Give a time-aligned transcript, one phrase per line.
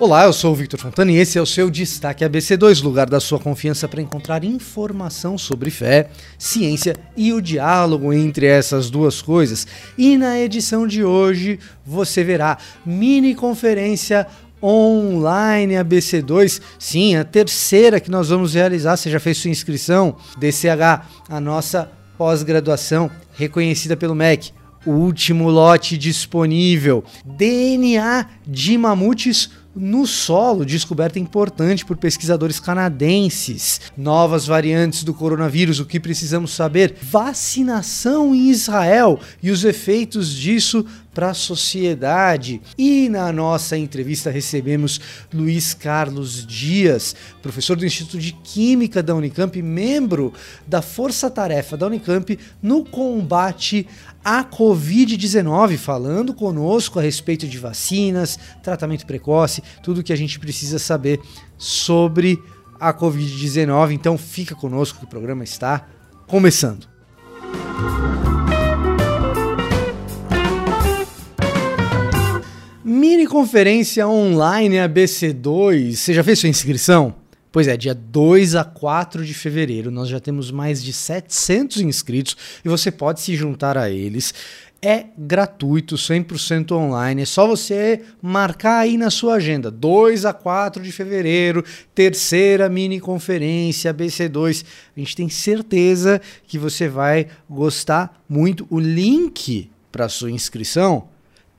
[0.00, 3.20] Olá, eu sou o Victor Fontana e esse é o seu Destaque ABC2, lugar da
[3.20, 9.66] sua confiança para encontrar informação sobre fé, ciência e o diálogo entre essas duas coisas.
[9.98, 14.26] E na edição de hoje você verá mini conferência
[14.62, 16.62] online ABC2.
[16.78, 18.96] Sim, a terceira que nós vamos realizar.
[18.96, 20.16] Você já fez sua inscrição?
[20.38, 24.50] DCH, a nossa pós-graduação reconhecida pelo MEC.
[24.86, 27.04] Último lote disponível.
[27.22, 33.80] DNA de mamutes no solo, descoberta importante por pesquisadores canadenses.
[33.96, 36.96] Novas variantes do coronavírus, o que precisamos saber?
[37.00, 42.60] Vacinação em Israel e os efeitos disso para a sociedade.
[42.78, 45.00] E na nossa entrevista recebemos
[45.32, 50.32] Luiz Carlos Dias, professor do Instituto de Química da Unicamp, membro
[50.66, 53.86] da Força Tarefa da Unicamp no combate
[54.24, 60.78] à Covid-19, falando conosco a respeito de vacinas, tratamento precoce, tudo que a gente precisa
[60.78, 61.20] saber
[61.56, 62.42] sobre
[62.78, 63.92] a Covid-19.
[63.92, 65.86] Então fica conosco que o programa está
[66.26, 66.88] começando.
[72.92, 75.94] Mini conferência online ABC2.
[75.94, 77.14] Você já fez sua inscrição?
[77.52, 82.36] Pois é, dia 2 a 4 de fevereiro nós já temos mais de 700 inscritos
[82.64, 84.34] e você pode se juntar a eles.
[84.82, 87.22] É gratuito, 100% online.
[87.22, 89.70] É só você marcar aí na sua agenda.
[89.70, 94.64] 2 a 4 de fevereiro, terceira mini conferência BC2.
[94.96, 98.66] A gente tem certeza que você vai gostar muito.
[98.68, 101.08] O link para sua inscrição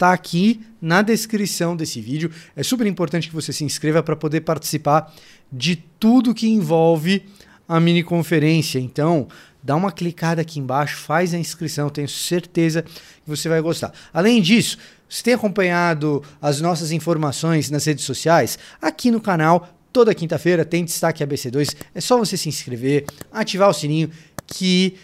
[0.02, 2.32] tá aqui na descrição desse vídeo.
[2.56, 5.14] É super importante que você se inscreva para poder participar
[5.54, 7.24] de tudo que envolve
[7.68, 8.80] a mini conferência.
[8.80, 9.28] Então,
[9.62, 12.90] dá uma clicada aqui embaixo, faz a inscrição, tenho certeza que
[13.28, 13.94] você vai gostar.
[14.12, 18.58] Além disso, você tem acompanhado as nossas informações nas redes sociais?
[18.82, 21.76] Aqui no canal, toda quinta-feira tem destaque ABC2.
[21.94, 24.10] É só você se inscrever, ativar o sininho
[24.48, 24.96] que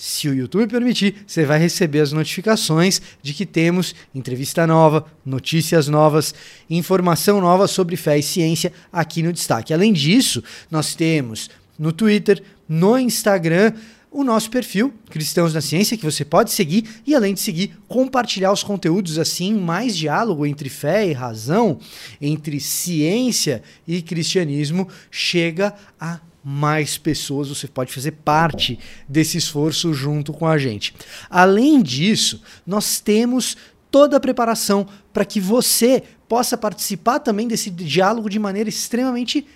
[0.00, 5.88] se o YouTube permitir, você vai receber as notificações de que temos entrevista nova, notícias
[5.88, 6.32] novas,
[6.70, 9.74] informação nova sobre fé e ciência aqui no Destaque.
[9.74, 10.40] Além disso,
[10.70, 13.72] nós temos no Twitter, no Instagram,
[14.08, 18.52] o nosso perfil Cristãos na Ciência, que você pode seguir e, além de seguir, compartilhar
[18.52, 21.80] os conteúdos assim, mais diálogo entre fé e razão,
[22.20, 30.32] entre ciência e cristianismo, chega a mais pessoas, você pode fazer parte desse esforço junto
[30.32, 30.94] com a gente.
[31.28, 33.54] Além disso, nós temos
[33.90, 39.46] toda a preparação para que você possa participar também desse diálogo de maneira extremamente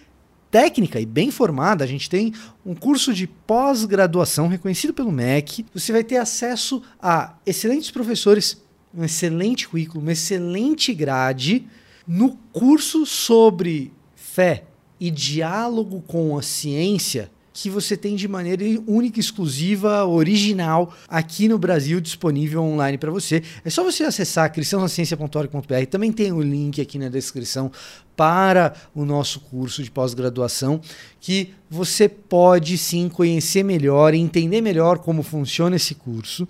[0.50, 1.82] técnica e bem formada.
[1.82, 5.64] A gente tem um curso de pós-graduação reconhecido pelo MEC.
[5.72, 8.62] Você vai ter acesso a excelentes professores,
[8.94, 11.66] um excelente currículo, uma excelente grade
[12.06, 14.64] no curso sobre fé,
[15.02, 21.58] e diálogo com a ciência que você tem de maneira única, exclusiva, original aqui no
[21.58, 23.42] Brasil disponível online para você.
[23.64, 25.86] É só você acessar cristãosciência.org.br.
[25.90, 27.72] Também tem o link aqui na descrição
[28.16, 30.80] para o nosso curso de pós-graduação
[31.20, 36.46] que você pode sim conhecer melhor e entender melhor como funciona esse curso.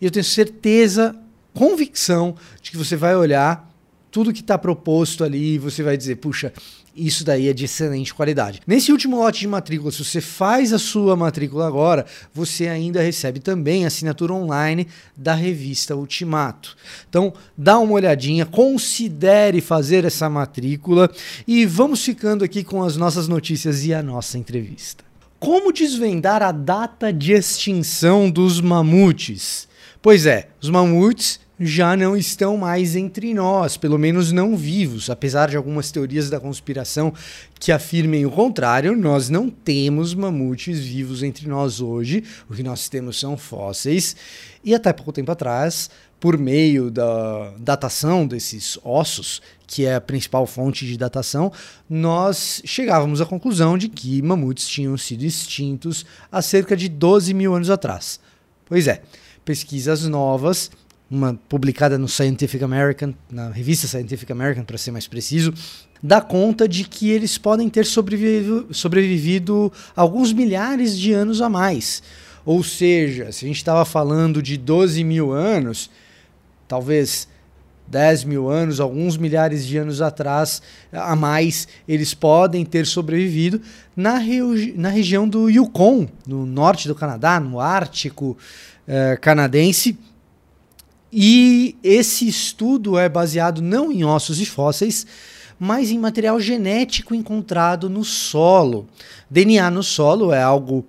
[0.00, 1.14] E eu tenho certeza,
[1.52, 3.70] convicção de que você vai olhar
[4.10, 6.52] tudo que está proposto ali, você vai dizer, puxa,
[7.06, 8.60] isso daí é de excelente qualidade.
[8.66, 13.40] Nesse último lote de matrícula, se você faz a sua matrícula agora, você ainda recebe
[13.40, 16.76] também a assinatura online da revista Ultimato.
[17.08, 21.10] Então, dá uma olhadinha, considere fazer essa matrícula
[21.46, 25.04] e vamos ficando aqui com as nossas notícias e a nossa entrevista.
[25.38, 29.66] Como desvendar a data de extinção dos mamutes?
[30.02, 35.10] Pois é, os mamutes já não estão mais entre nós, pelo menos não vivos.
[35.10, 37.12] Apesar de algumas teorias da conspiração
[37.58, 42.24] que afirmem o contrário, nós não temos mamutes vivos entre nós hoje.
[42.48, 44.16] O que nós temos são fósseis.
[44.64, 50.46] E até pouco tempo atrás, por meio da datação desses ossos, que é a principal
[50.46, 51.52] fonte de datação,
[51.88, 57.54] nós chegávamos à conclusão de que mamutes tinham sido extintos há cerca de 12 mil
[57.54, 58.18] anos atrás.
[58.64, 59.02] Pois é,
[59.44, 60.70] pesquisas novas
[61.10, 65.52] uma publicada no Scientific American, na revista Scientific American, para ser mais preciso,
[66.00, 72.00] dá conta de que eles podem ter sobrevivido, sobrevivido alguns milhares de anos a mais.
[72.44, 75.90] Ou seja, se a gente estava falando de 12 mil anos,
[76.68, 77.28] talvez
[77.88, 80.62] 10 mil anos, alguns milhares de anos atrás
[80.92, 83.60] a mais, eles podem ter sobrevivido
[83.96, 88.38] na, regi na região do Yukon, no norte do Canadá, no Ártico
[88.86, 89.98] eh, canadense
[91.12, 95.06] e esse estudo é baseado não em ossos e fósseis,
[95.58, 98.86] mas em material genético encontrado no solo.
[99.28, 100.84] DNA no solo é algo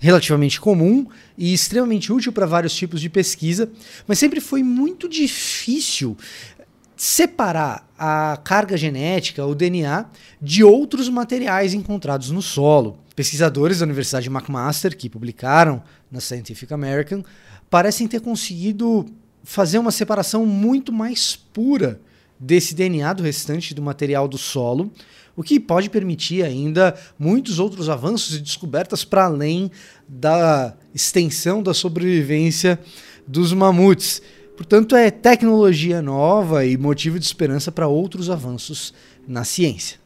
[0.00, 1.06] relativamente comum
[1.36, 3.70] e extremamente útil para vários tipos de pesquisa,
[4.06, 6.16] mas sempre foi muito difícil
[6.96, 10.06] separar a carga genética, o DNA,
[10.40, 12.98] de outros materiais encontrados no solo.
[13.14, 17.24] Pesquisadores da Universidade de McMaster, que publicaram na Scientific American,
[17.70, 19.06] parecem ter conseguido
[19.48, 21.98] fazer uma separação muito mais pura
[22.38, 24.92] desse DNA do restante do material do solo,
[25.34, 29.70] o que pode permitir ainda muitos outros avanços e descobertas para além
[30.06, 32.78] da extensão da sobrevivência
[33.26, 34.20] dos mamutes.
[34.54, 38.92] Portanto, é tecnologia nova e motivo de esperança para outros avanços
[39.26, 39.98] na ciência.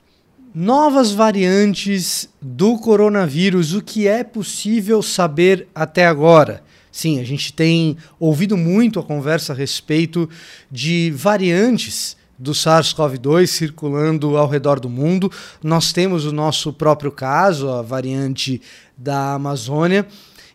[0.54, 6.62] Novas variantes do coronavírus, o que é possível saber até agora?
[6.92, 10.28] Sim, a gente tem ouvido muito a conversa a respeito
[10.70, 15.32] de variantes do SARS-CoV-2 circulando ao redor do mundo.
[15.62, 18.60] Nós temos o nosso próprio caso, a variante
[18.96, 20.06] da Amazônia,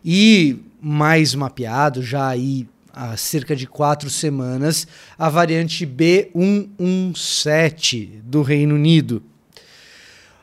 [0.04, 4.86] e mais mapeado já aí há cerca de quatro semanas,
[5.18, 9.20] a variante B117 do Reino Unido.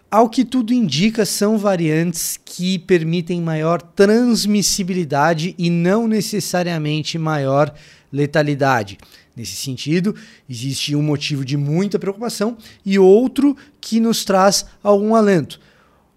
[0.10, 7.74] Ao que tudo indica, são variantes que permitem maior transmissibilidade e não necessariamente maior
[8.12, 8.98] letalidade.
[9.36, 10.16] Nesse sentido,
[10.50, 15.60] existe um motivo de muita preocupação e outro que nos traz algum alento.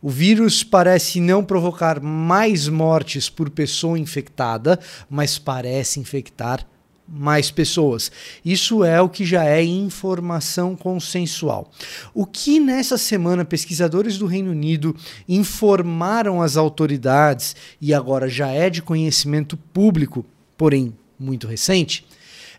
[0.00, 4.78] O vírus parece não provocar mais mortes por pessoa infectada,
[5.10, 6.64] mas parece infectar
[7.08, 8.12] mais pessoas.
[8.44, 11.70] Isso é o que já é informação consensual.
[12.12, 14.94] O que nessa semana pesquisadores do Reino Unido
[15.28, 20.24] informaram às autoridades e agora já é de conhecimento público,
[20.56, 22.06] porém muito recente,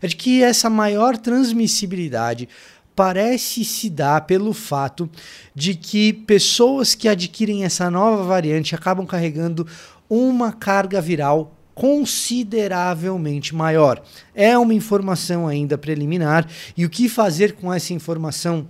[0.02, 2.48] é de que essa maior transmissibilidade
[2.96, 5.08] parece se dar pelo fato
[5.54, 9.66] de que pessoas que adquirem essa nova variante acabam carregando
[10.08, 14.02] uma carga viral consideravelmente maior.
[14.34, 16.46] É uma informação ainda preliminar
[16.76, 18.66] e o que fazer com essa informação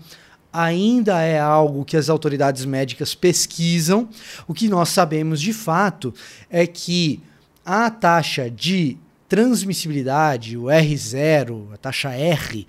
[0.53, 4.09] ainda é algo que as autoridades médicas pesquisam.
[4.47, 6.13] O que nós sabemos de fato
[6.49, 7.21] é que
[7.65, 8.97] a taxa de
[9.29, 12.67] transmissibilidade, o R0, a taxa R,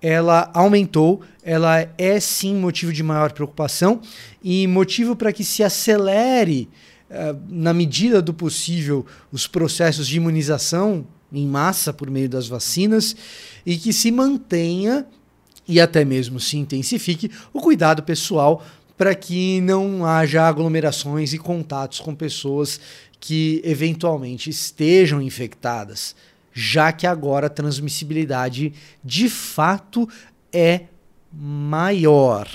[0.00, 4.00] ela aumentou, ela é sim motivo de maior preocupação
[4.42, 6.68] e motivo para que se acelere,
[7.48, 13.16] na medida do possível, os processos de imunização em massa por meio das vacinas
[13.64, 15.06] e que se mantenha
[15.66, 18.64] e até mesmo se intensifique o cuidado pessoal
[18.96, 22.80] para que não haja aglomerações e contatos com pessoas
[23.20, 26.14] que eventualmente estejam infectadas
[26.58, 28.72] já que agora a transmissibilidade
[29.04, 30.08] de fato
[30.52, 30.86] é
[31.32, 32.48] maior.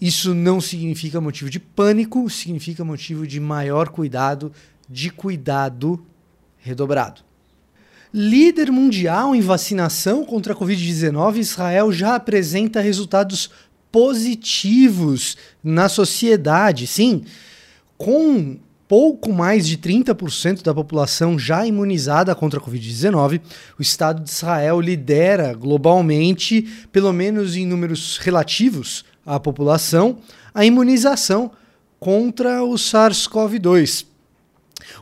[0.00, 4.52] Isso não significa motivo de pânico, significa motivo de maior cuidado,
[4.88, 6.04] de cuidado
[6.56, 7.22] redobrado.
[8.14, 13.50] Líder mundial em vacinação contra a Covid-19, Israel já apresenta resultados
[13.92, 16.86] positivos na sociedade.
[16.86, 17.24] Sim,
[17.98, 18.56] com
[18.86, 23.42] pouco mais de 30% da população já imunizada contra a Covid-19,
[23.78, 30.18] o Estado de Israel lidera globalmente, pelo menos em números relativos à população,
[30.54, 31.50] a imunização
[32.00, 34.06] contra o SARS-CoV-2.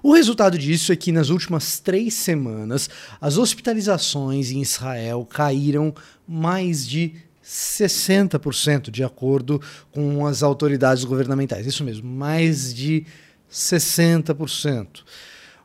[0.03, 2.91] O resultado disso é que nas últimas três semanas
[3.21, 5.95] as hospitalizações em Israel caíram
[6.27, 7.15] mais de
[7.45, 11.65] 60%, de acordo com as autoridades governamentais.
[11.65, 13.07] Isso mesmo, mais de
[13.51, 15.05] 60%.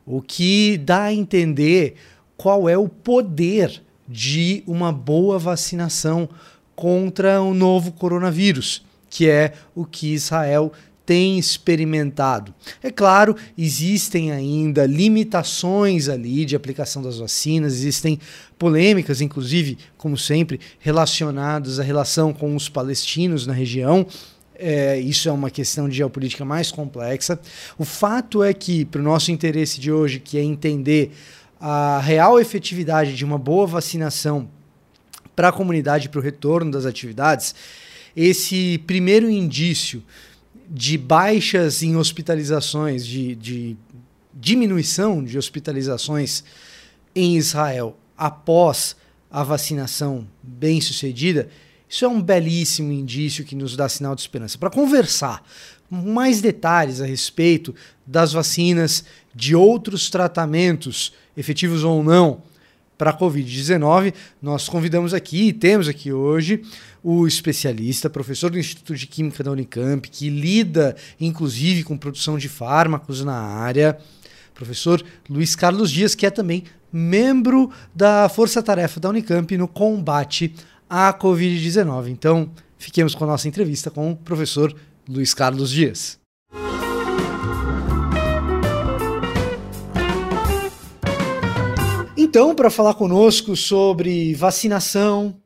[0.06, 1.96] O que dá a entender
[2.36, 6.28] qual é o poder de uma boa vacinação
[6.74, 10.72] contra o novo coronavírus, que é o que Israel
[11.04, 12.54] tem experimentado.
[12.82, 18.18] É claro, existem ainda limitações ali de aplicação das vacinas, existem
[18.58, 24.06] polêmicas, inclusive, como sempre, relacionadas à relação com os palestinos na região,
[24.62, 27.38] é, isso é uma questão de geopolítica mais complexa.
[27.76, 31.10] O fato é que, para o nosso interesse de hoje, que é entender
[31.60, 34.48] a real efetividade de uma boa vacinação
[35.34, 37.54] para a comunidade, para o retorno das atividades,
[38.16, 40.02] esse primeiro indício
[40.68, 43.76] de baixas em hospitalizações, de, de
[44.32, 46.44] diminuição de hospitalizações
[47.14, 48.96] em Israel após
[49.30, 51.48] a vacinação bem sucedida,
[51.88, 54.56] isso é um belíssimo indício que nos dá sinal de esperança.
[54.56, 55.44] Para conversar
[55.90, 57.74] mais detalhes a respeito
[58.06, 62.42] das vacinas, de outros tratamentos, efetivos ou não,
[63.02, 64.14] para a Covid-19.
[64.40, 66.62] Nós convidamos aqui, e temos aqui hoje,
[67.02, 72.48] o especialista, professor do Instituto de Química da Unicamp, que lida inclusive com produção de
[72.48, 73.98] fármacos na área,
[74.54, 80.54] professor Luiz Carlos Dias, que é também membro da Força Tarefa da Unicamp no combate
[80.88, 82.06] à Covid-19.
[82.06, 84.72] Então, fiquemos com a nossa entrevista com o professor
[85.08, 86.20] Luiz Carlos Dias.
[92.32, 95.38] Então, para falar conosco sobre vacinação,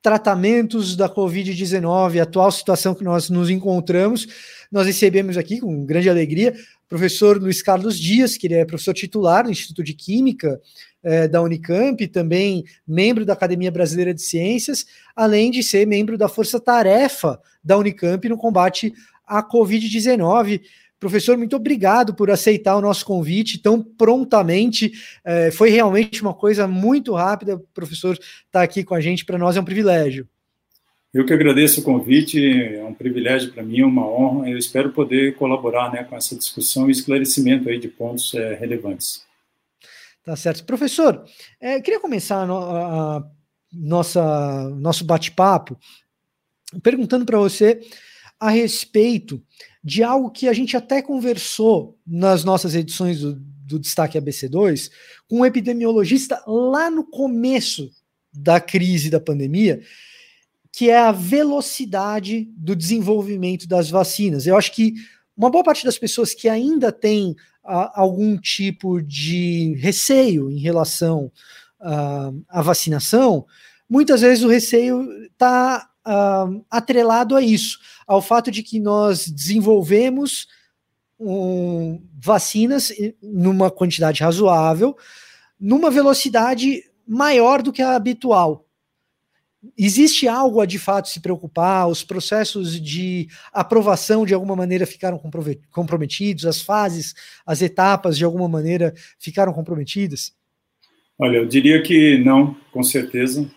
[0.00, 4.26] tratamentos da Covid-19, a atual situação que nós nos encontramos,
[4.72, 6.54] nós recebemos aqui com grande alegria
[6.86, 10.58] o professor Luiz Carlos Dias, que ele é professor titular do Instituto de Química
[11.02, 16.26] eh, da Unicamp, também membro da Academia Brasileira de Ciências, além de ser membro da
[16.26, 18.94] Força Tarefa da Unicamp no combate
[19.26, 20.62] à Covid-19.
[21.00, 24.92] Professor, muito obrigado por aceitar o nosso convite tão prontamente.
[25.24, 27.56] É, foi realmente uma coisa muito rápida.
[27.56, 30.28] O professor estar tá aqui com a gente, para nós é um privilégio.
[31.12, 34.50] Eu que agradeço o convite, é um privilégio para mim, é uma honra.
[34.50, 39.22] Eu espero poder colaborar né, com essa discussão e esclarecimento aí de pontos é, relevantes.
[40.22, 40.64] Tá certo.
[40.64, 41.24] Professor,
[41.58, 43.22] é, queria começar a, a
[43.72, 45.78] nossa, nosso bate-papo
[46.82, 47.80] perguntando para você
[48.40, 49.42] a respeito
[49.84, 54.90] de algo que a gente até conversou nas nossas edições do, do Destaque ABC2
[55.28, 57.90] com um epidemiologista lá no começo
[58.32, 59.80] da crise da pandemia,
[60.72, 64.46] que é a velocidade do desenvolvimento das vacinas.
[64.46, 64.94] Eu acho que
[65.36, 71.30] uma boa parte das pessoas que ainda tem a, algum tipo de receio em relação
[72.48, 73.46] à vacinação,
[73.88, 80.46] muitas vezes o receio está uh, atrelado a isso, ao fato de que nós desenvolvemos
[81.18, 82.92] um, vacinas
[83.22, 84.96] numa quantidade razoável,
[85.58, 88.66] numa velocidade maior do que a habitual.
[89.76, 91.86] Existe algo a de fato se preocupar?
[91.86, 95.20] Os processos de aprovação de alguma maneira ficaram
[95.70, 96.46] comprometidos?
[96.46, 97.14] As fases,
[97.44, 100.32] as etapas de alguma maneira ficaram comprometidas?
[101.18, 103.50] Olha, eu diria que não, com certeza.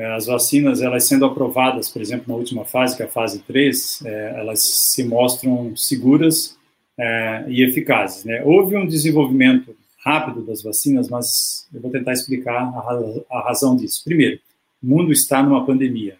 [0.00, 3.40] É, as vacinas, elas sendo aprovadas, por exemplo, na última fase, que é a fase
[3.40, 4.62] 3, é, elas
[4.94, 6.56] se mostram seguras
[6.96, 8.24] é, e eficazes.
[8.24, 8.42] Né?
[8.42, 12.62] Houve um desenvolvimento rápido das vacinas, mas eu vou tentar explicar
[13.30, 14.02] a, razão disso.
[14.02, 14.40] Primeiro,
[14.82, 16.16] o mundo está numa pandemia.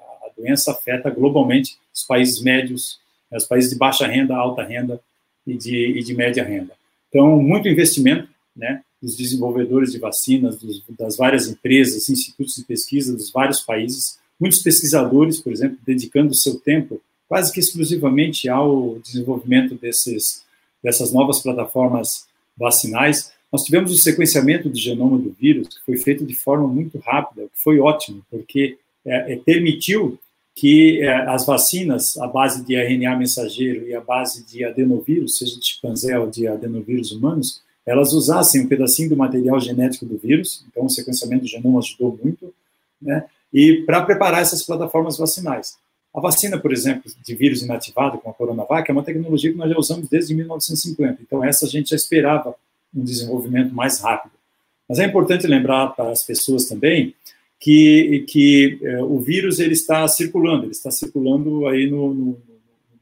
[0.00, 3.00] A doença afeta globalmente os países médios,
[3.30, 4.98] né, os países de baixa renda, alta renda
[5.46, 6.72] e de, e de média renda.
[7.10, 8.80] Então, muito investimento, né?
[9.02, 14.60] Dos desenvolvedores de vacinas, dos, das várias empresas, institutos de pesquisa dos vários países, muitos
[14.60, 20.44] pesquisadores, por exemplo, dedicando o seu tempo quase que exclusivamente ao desenvolvimento desses,
[20.82, 22.26] dessas novas plataformas
[22.58, 23.32] vacinais.
[23.52, 27.42] Nós tivemos o sequenciamento do genoma do vírus, que foi feito de forma muito rápida,
[27.42, 28.76] que foi ótimo, porque
[29.06, 30.18] é, é, permitiu
[30.56, 35.56] que é, as vacinas, a base de RNA mensageiro e a base de adenovírus, seja
[35.56, 40.64] de chimpanzé ou de adenovírus humanos, elas usassem um pedacinho do material genético do vírus,
[40.70, 42.54] então o sequenciamento do genoma ajudou muito,
[43.02, 43.24] né?
[43.52, 45.76] E para preparar essas plataformas vacinais.
[46.14, 49.68] A vacina, por exemplo, de vírus inativado com a Coronavac é uma tecnologia que nós
[49.68, 51.20] já usamos desde 1950.
[51.22, 52.54] Então essa a gente já esperava
[52.94, 54.32] um desenvolvimento mais rápido.
[54.88, 57.14] Mas é importante lembrar para as pessoas também
[57.58, 62.38] que, que é, o vírus ele está circulando, ele está circulando aí no, no, no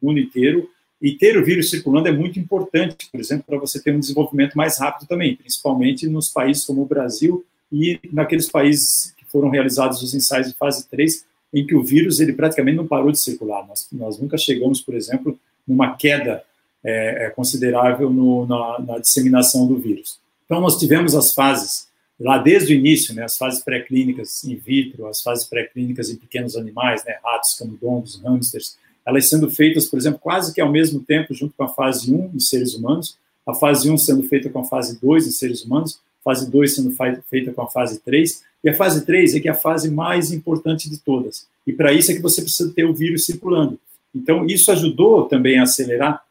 [0.01, 0.69] mundo inteiro
[1.01, 4.55] e ter o vírus circulando é muito importante, por exemplo, para você ter um desenvolvimento
[4.57, 10.03] mais rápido também, principalmente nos países como o Brasil e naqueles países que foram realizados
[10.03, 11.25] os ensaios de fase 3,
[11.55, 13.67] em que o vírus ele praticamente não parou de circular.
[13.67, 16.43] Nós, nós nunca chegamos, por exemplo, numa queda
[16.85, 20.19] é, é considerável no, na, na, disseminação do vírus.
[20.45, 21.89] Então, nós tivemos as fases,
[22.19, 26.57] lá desde o início, né, as fases pré-clínicas in vitro, as fases pré-clínicas em pequenos
[26.57, 28.77] animais, né, ratos, camundongos, hamsters,
[29.09, 32.33] elas sendo feitas, por exemplo, quase que ao mesmo tempo, junto com a fase 1
[32.35, 35.99] em seres humanos, a fase 1 sendo feita com a fase 2 em seres humanos,
[36.21, 36.95] a fase 2 sendo
[37.31, 40.31] feita com a fase 3, e a fase 3 é que é a fase mais
[40.31, 41.47] importante de todas.
[41.67, 43.81] E para isso é que você precisa ter o vírus circulando.
[44.15, 46.23] Então, isso ajudou também a acelerar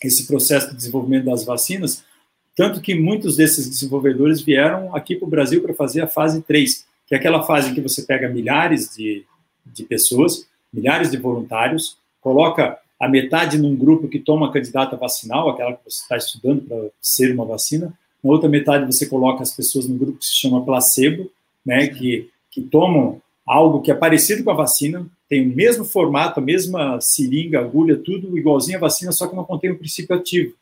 [0.00, 2.04] esse processo de desenvolvimento das vacinas,
[2.56, 6.86] tanto que muitos desses desenvolvedores vieram aqui para o Brasil para fazer a fase 3,
[7.08, 9.24] que é aquela fase em que você pega milhares de,
[9.66, 15.72] de pessoas, milhares de voluntários, coloca a metade num grupo que toma candidata vacinal, aquela
[15.72, 19.88] que você está estudando para ser uma vacina, na outra metade você coloca as pessoas
[19.88, 21.30] num grupo que se chama placebo,
[21.64, 26.40] né, que, que tomam algo que é parecido com a vacina, tem o mesmo formato,
[26.40, 30.54] a mesma seringa, agulha, tudo igualzinho à vacina, só que não contém o princípio ativo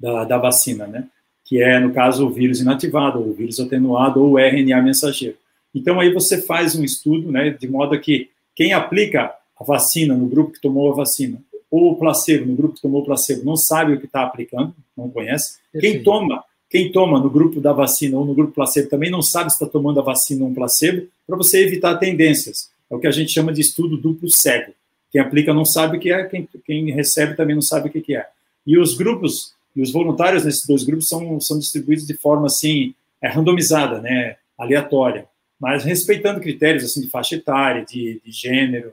[0.00, 1.06] da, da vacina, né?
[1.44, 5.36] que é, no caso, o vírus inativado, ou o vírus atenuado, ou o RNA mensageiro.
[5.74, 10.26] Então, aí você faz um estudo, né, de modo que quem aplica a vacina no
[10.26, 13.56] grupo que tomou a vacina, ou o placebo no grupo que tomou o placebo, não
[13.56, 15.58] sabe o que está aplicando, não conhece.
[15.78, 19.50] Quem toma, quem toma no grupo da vacina ou no grupo placebo também não sabe
[19.50, 22.70] se está tomando a vacina ou um placebo, para você evitar tendências.
[22.90, 24.72] É o que a gente chama de estudo duplo cego.
[25.10, 28.16] Quem aplica não sabe o que é, quem, quem recebe também não sabe o que
[28.16, 28.26] é.
[28.66, 32.94] E os grupos, e os voluntários nesses dois grupos são, são distribuídos de forma assim,
[33.20, 35.26] é, randomizada, né, aleatória
[35.64, 38.92] mas respeitando critérios assim de faixa etária, de, de gênero,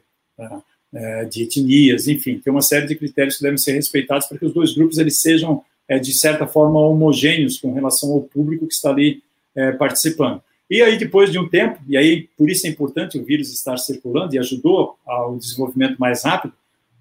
[1.29, 4.53] de etnias, enfim, tem uma série de critérios que devem ser respeitados para que os
[4.53, 8.91] dois grupos eles sejam é, de certa forma homogêneos com relação ao público que está
[8.91, 9.21] ali
[9.53, 10.41] é, participando.
[10.69, 13.75] E aí depois de um tempo, e aí por isso é importante o vírus estar
[13.75, 16.53] circulando e ajudou ao desenvolvimento mais rápido,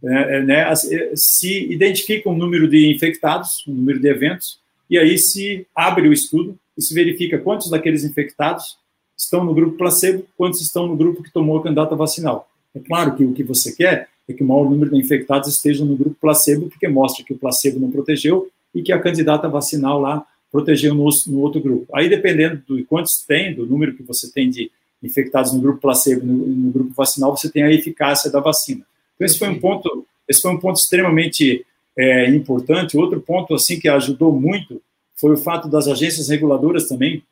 [0.02, 4.59] é, é, né, é, se identifica um número de infectados, um número de eventos,
[4.90, 8.76] e aí se abre o estudo e se verifica quantos daqueles infectados
[9.16, 12.50] estão no grupo placebo, quantos estão no grupo que tomou a candidata vacinal.
[12.75, 15.87] É claro que o que você quer é que o maior número de infectados estejam
[15.87, 20.00] no grupo placebo, porque mostra que o placebo não protegeu e que a candidata vacinal
[20.00, 21.87] lá protegeu no, no outro grupo.
[21.95, 24.71] Aí, dependendo de quantos tem, do número que você tem de
[25.03, 28.85] infectados no grupo placebo e no, no, grupo vacinal, você tem a eficácia da vacina.
[29.15, 31.65] Então, esse foi um ponto, esse foi um ponto extremamente
[31.97, 32.97] é, importante.
[32.97, 34.81] Outro ponto, assim, que ajudou muito
[35.17, 37.23] foi o fato das agências reguladoras também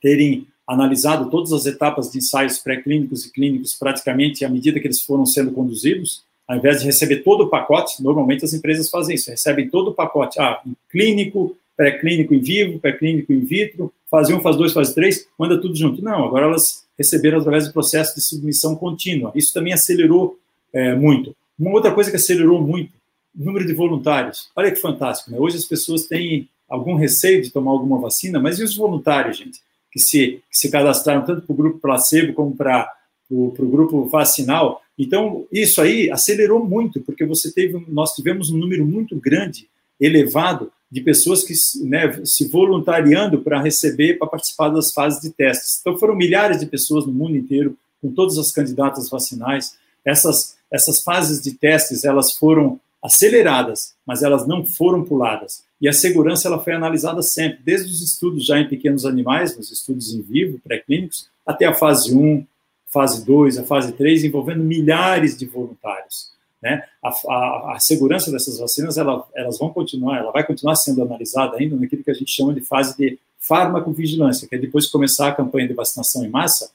[0.00, 5.02] terem analisado todas as etapas de ensaios pré-clínicos e clínicos praticamente à medida que eles
[5.02, 9.30] foram sendo conduzidos, ao invés de receber todo o pacote, normalmente as empresas fazem isso,
[9.30, 10.60] recebem todo o pacote, ah,
[10.90, 15.74] clínico, pré-clínico em vivo, pré-clínico in vitro, fase 1, fase 2, fase 3, manda tudo
[15.74, 16.02] junto.
[16.02, 19.32] Não, agora elas receberam através do processo de submissão contínua.
[19.34, 20.38] Isso também acelerou
[20.72, 21.34] é, muito.
[21.58, 22.92] Uma outra coisa que acelerou muito,
[23.38, 24.50] o número de voluntários.
[24.54, 25.38] Olha que fantástico, né?
[25.38, 29.60] Hoje as pessoas têm algum receio de tomar alguma vacina, mas e os voluntários, gente?
[29.92, 32.90] Que se, que se cadastraram tanto para o grupo placebo como para
[33.30, 34.80] o grupo vacinal.
[34.98, 39.68] Então, isso aí acelerou muito, porque você teve, nós tivemos um número muito grande,
[40.00, 41.54] elevado, de pessoas que
[41.86, 45.78] né, se voluntariando para receber, para participar das fases de testes.
[45.80, 49.76] Então, foram milhares de pessoas no mundo inteiro, com todas as candidatas vacinais.
[50.04, 55.64] Essas, essas fases de testes, elas foram aceleradas, mas elas não foram puladas.
[55.80, 59.72] E a segurança ela foi analisada sempre, desde os estudos já em pequenos animais, nos
[59.72, 62.46] estudos em vivo, pré-clínicos, até a fase 1,
[62.88, 66.30] fase 2, a fase 3, envolvendo milhares de voluntários.
[66.62, 66.84] Né?
[67.02, 71.56] A, a, a segurança dessas vacinas ela, elas vão continuar, ela vai continuar sendo analisada
[71.56, 75.28] ainda naquilo que a gente chama de fase de farmacovigilância, que é depois de começar
[75.28, 76.70] a campanha de vacinação em massa.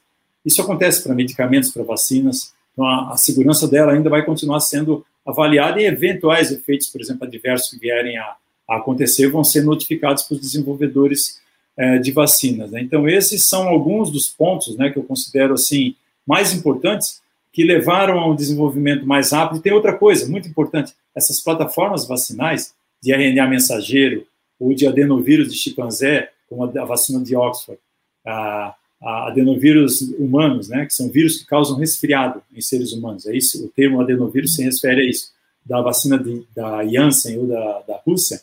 [0.46, 5.06] Isso acontece para medicamentos, para vacinas, então a, a segurança dela ainda vai continuar sendo
[5.28, 8.36] avaliada e eventuais efeitos, por exemplo, adversos que vierem a,
[8.70, 11.42] a acontecer vão ser notificados para os desenvolvedores
[11.76, 12.72] é, de vacinas.
[12.72, 12.82] Né?
[12.82, 18.20] Então, esses são alguns dos pontos né, que eu considero assim mais importantes que levaram
[18.20, 19.60] a um desenvolvimento mais rápido.
[19.60, 24.26] E tem outra coisa muito importante: essas plataformas vacinais de RNA mensageiro
[24.60, 27.80] ou de adenovírus de chimpanzé, como a vacina de Oxford,
[28.26, 33.26] a, a adenovírus humanos, né, que são vírus que causam resfriado em seres humanos.
[33.28, 35.32] É isso, o termo adenovírus se refere a isso,
[35.66, 38.42] da vacina de, da Janssen ou da, da Rússia.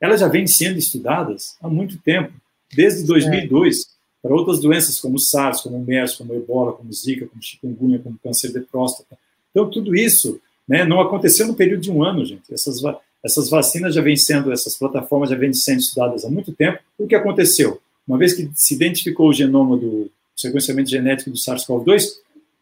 [0.00, 2.32] Elas já vêm sendo estudadas há muito tempo,
[2.72, 3.82] desde 2002, é.
[4.22, 8.52] para outras doenças como SARS, como MERS, como Ebola, como Zika, como chikungunya, como câncer
[8.52, 9.18] de próstata.
[9.50, 12.52] Então, tudo isso né, não aconteceu no período de um ano, gente.
[12.52, 12.80] Essas,
[13.24, 16.78] essas vacinas já vêm sendo, essas plataformas já vêm sendo estudadas há muito tempo.
[16.96, 17.80] O que aconteceu?
[18.08, 22.04] Uma vez que se identificou o genoma do sequenciamento genético do SARS-CoV-2,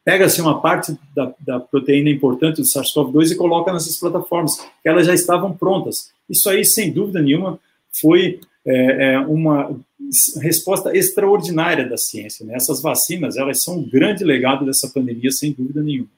[0.04, 5.06] pega-se uma parte da, da, proteína importante do SARS-CoV-2 e coloca nessas plataformas, que elas
[5.06, 6.10] já estavam prontas.
[6.28, 7.60] Isso aí, sem dúvida nenhuma,
[7.92, 9.78] foi é, é, uma
[10.40, 12.44] resposta extraordinária da ciência.
[12.44, 12.54] Né?
[12.56, 16.08] Essas vacinas, elas são um grande legado dessa pandemia, sem dúvida nenhuma.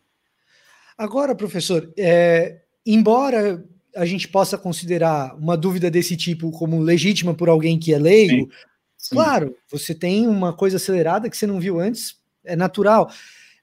[0.96, 3.64] Agora, professor, é, embora
[3.94, 8.44] a gente possa considerar uma dúvida desse tipo como legítima por alguém que é leigo,
[8.44, 8.50] Sim.
[8.98, 9.14] Sim.
[9.14, 13.10] Claro, você tem uma coisa acelerada que você não viu antes, é natural.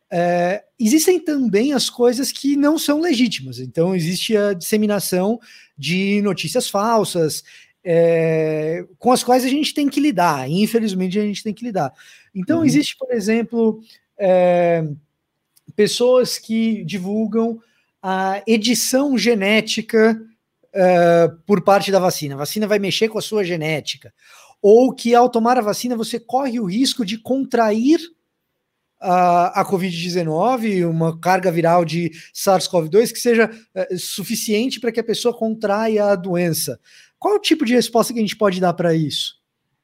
[0.10, 3.60] É, existem também as coisas que não são legítimas.
[3.60, 5.38] Então, existe a disseminação
[5.78, 7.44] de notícias falsas,
[7.84, 10.50] é, com as quais a gente tem que lidar.
[10.50, 11.92] Infelizmente, a gente tem que lidar.
[12.34, 12.66] Então, uhum.
[12.66, 13.82] existe, por exemplo,
[14.18, 14.88] é,
[15.76, 17.60] pessoas que divulgam
[18.02, 20.18] a edição genética
[20.72, 22.36] é, por parte da vacina.
[22.36, 24.14] A vacina vai mexer com a sua genética
[24.68, 28.00] ou que ao tomar a vacina você corre o risco de contrair
[29.00, 35.04] a, a Covid-19, uma carga viral de SARS-CoV-2 que seja é, suficiente para que a
[35.04, 36.80] pessoa contraia a doença.
[37.20, 39.36] Qual o tipo de resposta que a gente pode dar para isso?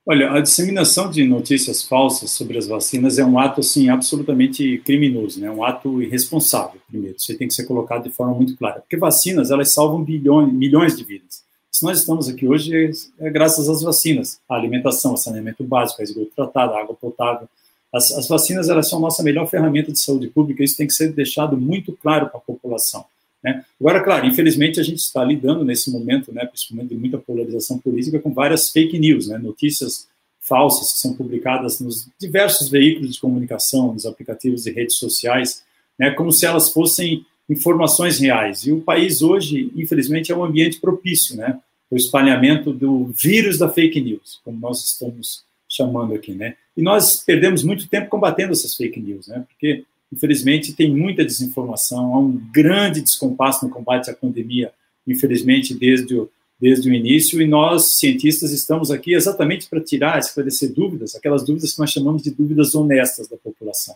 [0.03, 5.39] Olha, a disseminação de notícias falsas sobre as vacinas é um ato assim absolutamente criminoso,
[5.39, 5.51] né?
[5.51, 6.81] Um ato irresponsável.
[6.87, 10.51] Primeiro, isso tem que ser colocado de forma muito clara, porque vacinas elas salvam bilhões,
[10.51, 11.50] milhões de vidas.
[11.81, 16.73] Nós estamos aqui hoje é graças às vacinas, a alimentação, saneamento básico, a esgoto tratado,
[16.73, 17.47] a água potável.
[17.91, 20.63] As, as vacinas elas são a nossa melhor ferramenta de saúde pública.
[20.63, 23.05] Isso tem que ser deixado muito claro para a população.
[23.43, 23.65] Né?
[23.79, 28.19] Agora, claro, infelizmente a gente está lidando nesse momento, né, principalmente de muita polarização política,
[28.19, 30.07] com várias fake news, né, notícias
[30.39, 35.63] falsas que são publicadas nos diversos veículos de comunicação, nos aplicativos e redes sociais,
[35.97, 38.65] né, como se elas fossem informações reais.
[38.65, 41.59] E o país hoje, infelizmente, é um ambiente propício, né,
[41.91, 46.55] o espalhamento do vírus da fake news, como nós estamos chamando aqui, né.
[46.75, 52.13] E nós perdemos muito tempo combatendo essas fake news, né, porque Infelizmente, tem muita desinformação,
[52.13, 54.73] há um grande descompasso no combate à pandemia,
[55.07, 60.73] infelizmente, desde o, desde o início, e nós, cientistas, estamos aqui exatamente para tirar, esclarecer
[60.73, 63.95] dúvidas, aquelas dúvidas que nós chamamos de dúvidas honestas da população,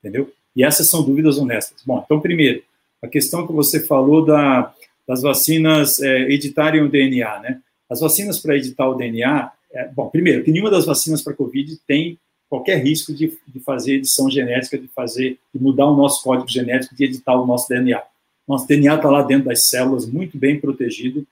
[0.00, 0.32] entendeu?
[0.54, 1.80] E essas são dúvidas honestas.
[1.86, 2.62] Bom, então, primeiro,
[3.00, 4.74] a questão que você falou da,
[5.12, 7.60] das vacinas é, editarem o DNA, né?
[7.88, 11.78] As vacinas para editar o DNA, é, bom, primeiro, que nenhuma das vacinas para Covid
[11.86, 16.48] tem qualquer risco de, de fazer edição genética, de fazer, de mudar o nosso código
[16.48, 18.02] genético, de editar o nosso DNA.
[18.48, 21.26] Nosso DNA está lá dentro das células, muito bem protegido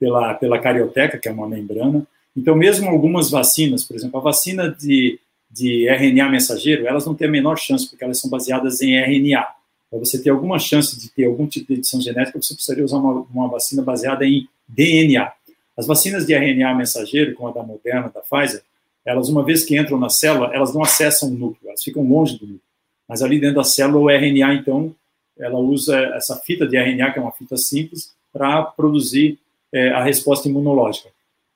[0.00, 2.06] pela, pela carioteca, que é uma membrana.
[2.34, 5.20] Então, mesmo algumas vacinas, por exemplo, a vacina de,
[5.50, 9.46] de RNA mensageiro, elas não têm a menor chance, porque elas são baseadas em RNA.
[9.90, 12.98] Para você ter alguma chance de ter algum tipo de edição genética, você precisaria usar
[12.98, 15.32] uma, uma vacina baseada em DNA.
[15.76, 18.62] As vacinas de RNA mensageiro, como a da Moderna, da Pfizer,
[19.04, 22.34] elas, uma vez que entram na célula, elas não acessam o núcleo, elas ficam longe
[22.34, 22.60] do núcleo.
[23.08, 24.92] Mas ali dentro da célula, o RNA, então,
[25.38, 29.38] ela usa essa fita de RNA, que é uma fita simples, para produzir
[29.72, 31.08] é, a resposta imunológica.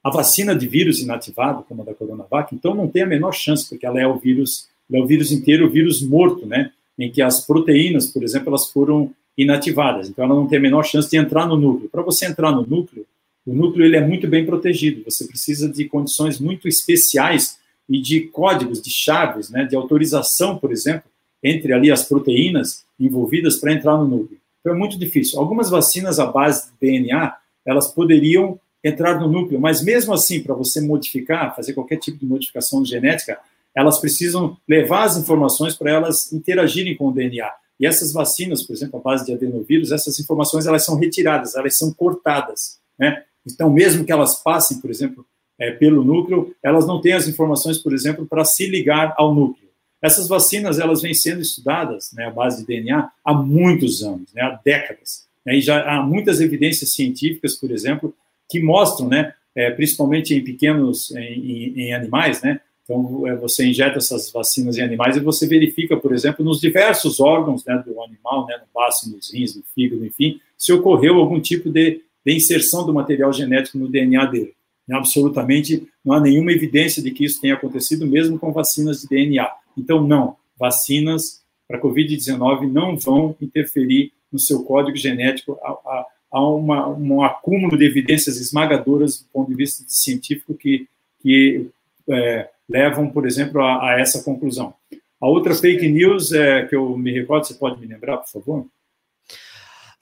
[0.03, 3.69] A vacina de vírus inativado, como a da Coronavac, então não tem a menor chance,
[3.69, 6.73] porque ela é o vírus, é o vírus inteiro, o vírus morto, né?
[7.01, 10.09] Em que as proteínas, por exemplo, elas foram inativadas.
[10.09, 11.89] Então ela não tem a menor chance de entrar no núcleo.
[11.89, 13.07] Para você entrar no núcleo,
[13.47, 15.03] o núcleo ele é muito bem protegido.
[15.05, 17.59] Você precisa de condições muito especiais
[17.89, 21.11] e de códigos, de chaves, né, de autorização, por exemplo,
[21.43, 24.39] entre ali as proteínas envolvidas para entrar no núcleo.
[24.61, 25.41] Então é muito difícil.
[25.41, 27.35] Algumas vacinas à base de DNA,
[27.65, 32.27] elas poderiam entrar no núcleo, mas mesmo assim, para você modificar, fazer qualquer tipo de
[32.27, 33.39] modificação genética,
[33.77, 37.51] elas precisam levar as informações para elas interagirem com o DNA.
[37.79, 41.79] E essas vacinas, por exemplo, à base de adenovírus, essas informações elas são retiradas, elas
[41.79, 43.25] são cortadas, né?
[43.47, 45.25] Então, mesmo que elas passem, por exemplo,
[45.59, 49.69] é, pelo núcleo, elas não têm as informações, por exemplo, para se ligar ao núcleo.
[50.03, 54.43] Essas vacinas elas vêm sendo estudadas, né, à base de DNA, há muitos anos, né,
[54.43, 55.27] há décadas.
[55.45, 58.15] Né, e já há muitas evidências científicas, por exemplo,
[58.49, 62.61] que mostram, né, é, principalmente em pequenos, em, em animais, né,
[62.93, 67.21] então é, você injeta essas vacinas em animais e você verifica, por exemplo, nos diversos
[67.21, 71.41] órgãos né, do animal, né, no baço, nos rins, no fígado, enfim, se ocorreu algum
[71.41, 74.55] tipo de de inserção do material genético no DNA dele.
[74.91, 79.49] Absolutamente não há nenhuma evidência de que isso tenha acontecido, mesmo com vacinas de DNA.
[79.77, 85.59] Então, não, vacinas para Covid-19 não vão interferir no seu código genético.
[85.63, 90.89] Há, há uma, um acúmulo de evidências esmagadoras do ponto de vista científico que,
[91.23, 91.69] que
[92.09, 94.75] é, levam, por exemplo, a, a, essa conclusão.
[95.21, 98.67] A outra fake news é, que eu me recordo, você pode me lembrar, por favor?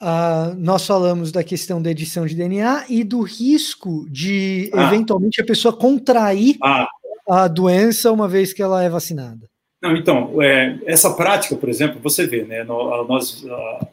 [0.01, 4.87] Uh, nós falamos da questão da edição de DNA e do risco de ah.
[4.87, 6.87] eventualmente a pessoa contrair ah.
[7.29, 9.49] a doença uma vez que ela é vacinada.
[9.81, 13.45] Não, então, é, essa prática, por exemplo, você vê, né, nós,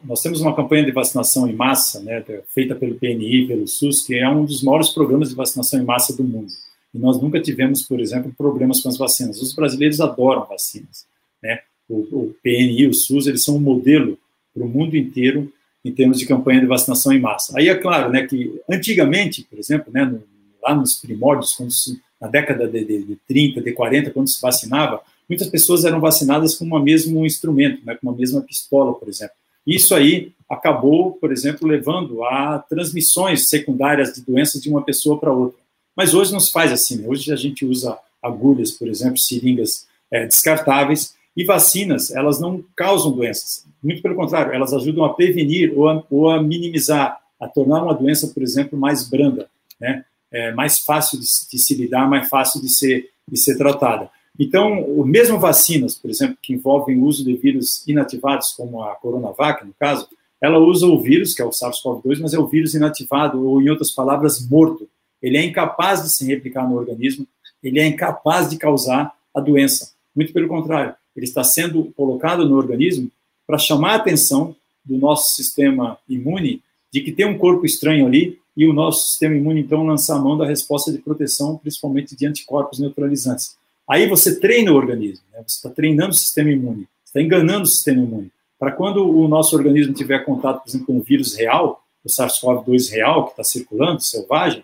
[0.03, 4.17] nós temos uma campanha de vacinação em massa, né, feita pelo PNI, pelo SUS, que
[4.17, 6.51] é um dos maiores programas de vacinação em massa do mundo.
[6.93, 9.41] E nós nunca tivemos, por exemplo, problemas com as vacinas.
[9.41, 11.05] Os brasileiros adoram vacinas.
[11.41, 11.59] Né?
[11.87, 14.17] O, o PNI, o SUS, eles são um modelo
[14.53, 15.51] para o mundo inteiro
[15.83, 17.57] em termos de campanha de vacinação em massa.
[17.57, 20.21] Aí é claro, né, que antigamente, por exemplo, né, no,
[20.61, 25.01] lá nos primórdios, se, na década de, de, de 30, de 40, quando se vacinava,
[25.29, 29.35] muitas pessoas eram vacinadas com o mesmo instrumento, né, com uma mesma pistola, por exemplo.
[29.65, 35.31] Isso aí acabou, por exemplo, levando a transmissões secundárias de doenças de uma pessoa para
[35.31, 35.59] outra.
[35.97, 36.97] Mas hoje não se faz assim.
[36.97, 37.07] Né?
[37.07, 43.11] Hoje a gente usa agulhas, por exemplo, seringas é, descartáveis, e vacinas, elas não causam
[43.11, 43.63] doenças.
[43.83, 47.93] Muito pelo contrário, elas ajudam a prevenir ou a, ou a minimizar, a tornar uma
[47.93, 49.47] doença, por exemplo, mais branda,
[49.79, 50.03] né?
[50.31, 54.09] É mais fácil de, de, se lidar, mais fácil de ser, de ser tratada.
[54.37, 59.63] Então, mesmo vacinas, por exemplo, que envolvem o uso de vírus inativados, como a Coronavac,
[59.63, 60.07] no caso,
[60.41, 63.69] ela usa o vírus, que é o SARS-CoV-2, mas é o vírus inativado, ou em
[63.69, 64.89] outras palavras, morto.
[65.21, 67.27] Ele é incapaz de se replicar no organismo,
[67.63, 69.91] ele é incapaz de causar a doença.
[70.15, 73.09] Muito pelo contrário, ele está sendo colocado no organismo
[73.45, 78.39] para chamar a atenção do nosso sistema imune de que tem um corpo estranho ali
[78.55, 82.25] e o nosso sistema imune, então, lança a mão da resposta de proteção, principalmente de
[82.25, 83.55] anticorpos neutralizantes.
[83.87, 85.43] Aí você treina o organismo, né?
[85.45, 88.31] você está treinando o sistema imune, está enganando o sistema imune.
[88.59, 92.91] Para quando o nosso organismo tiver contato, por exemplo, com um vírus real, o SARS-CoV-2
[92.91, 94.63] real, que está circulando, selvagem,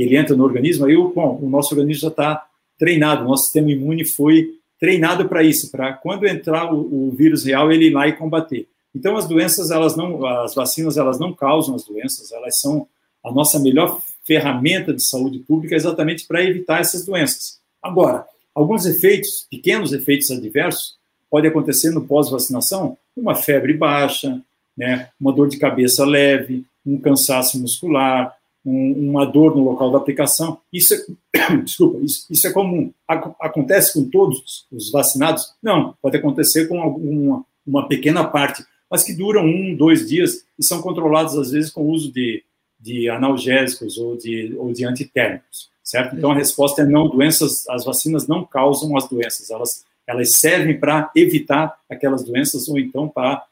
[0.00, 2.46] que ele entra no organismo, aí bom, o nosso organismo já está
[2.78, 7.44] treinado, o nosso sistema imune foi treinado para isso, para quando entrar o, o, vírus
[7.44, 8.66] real, ele ir lá e combater.
[8.94, 12.88] Então, as doenças, elas não, as vacinas, elas não causam as doenças, elas são
[13.22, 17.60] a nossa melhor ferramenta de saúde pública exatamente para evitar essas doenças.
[17.82, 20.96] Agora, alguns efeitos, pequenos efeitos adversos,
[21.30, 24.40] pode acontecer no pós-vacinação, uma febre baixa,
[24.74, 29.98] né, uma dor de cabeça leve, um cansaço muscular, um, uma dor no local da
[29.98, 30.58] aplicação.
[30.72, 32.92] Isso é, desculpa, isso, isso é comum.
[33.40, 35.54] Acontece com todos os vacinados?
[35.62, 40.64] Não, pode acontecer com alguma, uma pequena parte, mas que duram um, dois dias e
[40.64, 42.42] são controlados às vezes com o uso de,
[42.78, 46.16] de analgésicos ou de, ou de antitérmicos, certo?
[46.16, 50.78] Então a resposta é não, doenças, as vacinas não causam as doenças, elas, elas servem
[50.78, 53.46] para evitar aquelas doenças ou então para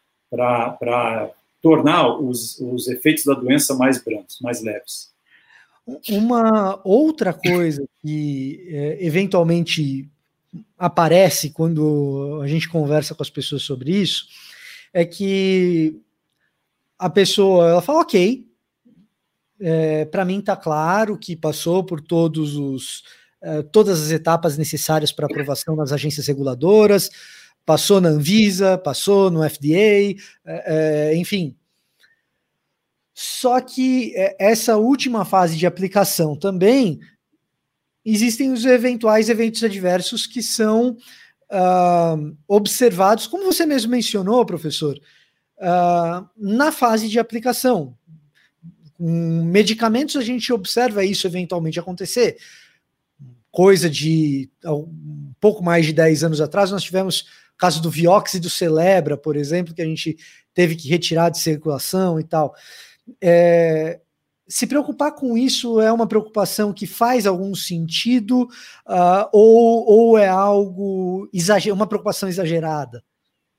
[1.61, 5.11] tornar os, os efeitos da doença mais brandos, mais leves.
[6.11, 10.09] Uma outra coisa que é, eventualmente
[10.79, 14.27] aparece quando a gente conversa com as pessoas sobre isso
[14.93, 16.01] é que
[16.99, 18.47] a pessoa ela fala ok
[19.61, 23.03] é, para mim está claro que passou por todos os
[23.41, 27.11] é, todas as etapas necessárias para aprovação nas agências reguladoras
[27.69, 31.55] passou na Anvisa, passou no FDA, é, é, enfim.
[33.13, 36.99] Só que é, essa última fase de aplicação também
[38.03, 40.97] existem os eventuais eventos adversos que são
[41.51, 44.99] uh, observados, como você mesmo mencionou, professor,
[45.59, 47.95] uh, na fase de aplicação.
[48.95, 52.39] Com medicamentos, a gente observa isso eventualmente acontecer.
[53.51, 57.27] Coisa de um pouco mais de 10 anos atrás, nós tivemos
[57.59, 60.17] caso do Vioxx e do Celebra, por exemplo, que a gente
[60.55, 62.55] teve que retirar de circulação e tal.
[63.21, 64.01] É,
[64.49, 68.43] se preocupar com isso é uma preocupação que faz algum sentido
[68.87, 73.05] uh, ou, ou é algo exager uma preocupação exagerada?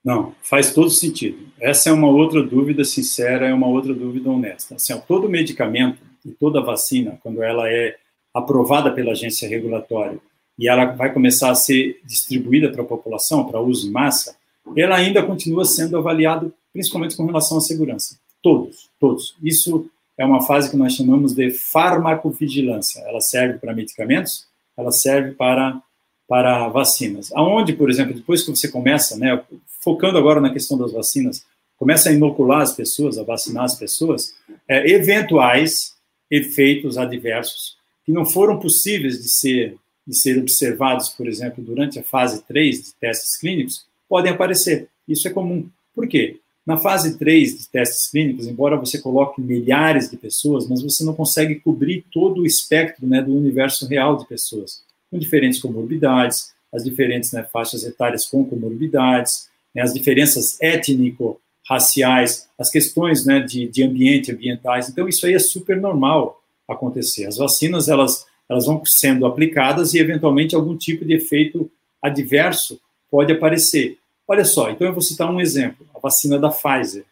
[0.04, 1.38] Não, faz todo sentido.
[1.60, 4.76] Essa é uma outra dúvida sincera, é uma outra dúvida honesta.
[4.76, 7.96] Assim, ó, todo medicamento e toda vacina, quando ela é
[8.34, 10.20] aprovada pela agência regulatória
[10.60, 14.36] e ela vai começar a ser distribuída para a população, para uso em massa,
[14.76, 18.20] ela ainda continua sendo avaliada principalmente com relação à segurança.
[18.44, 19.36] Todos, todos.
[19.42, 23.00] Isso é uma fase que nós chamamos de farmacovigilância.
[23.08, 25.82] Ela serve para medicamentos, ela serve para,
[26.28, 27.32] para vacinas.
[27.34, 29.42] Aonde, por exemplo, depois que você começa, né,
[29.82, 31.46] focando agora na questão das vacinas,
[31.78, 34.34] começa a inocular as pessoas, a vacinar as pessoas,
[34.68, 35.96] é, eventuais
[36.30, 39.78] efeitos adversos que não foram possíveis de ser
[40.10, 44.90] de ser observados, por exemplo, durante a fase 3 de testes clínicos, podem aparecer.
[45.08, 45.70] Isso é comum.
[45.94, 46.40] Por quê?
[46.66, 51.14] Na fase 3 de testes clínicos, embora você coloque milhares de pessoas, mas você não
[51.14, 56.84] consegue cobrir todo o espectro né, do universo real de pessoas, com diferentes comorbidades, as
[56.84, 63.84] diferentes né, faixas etárias com comorbidades, né, as diferenças étnico-raciais, as questões né, de, de
[63.84, 64.90] ambiente, ambientais.
[64.90, 67.26] Então, isso aí é super normal acontecer.
[67.26, 71.70] As vacinas, elas elas vão sendo aplicadas e, eventualmente, algum tipo de efeito
[72.02, 72.80] adverso
[73.12, 73.98] pode aparecer.
[74.28, 77.04] Olha só, então eu vou citar um exemplo: a vacina da Pfizer,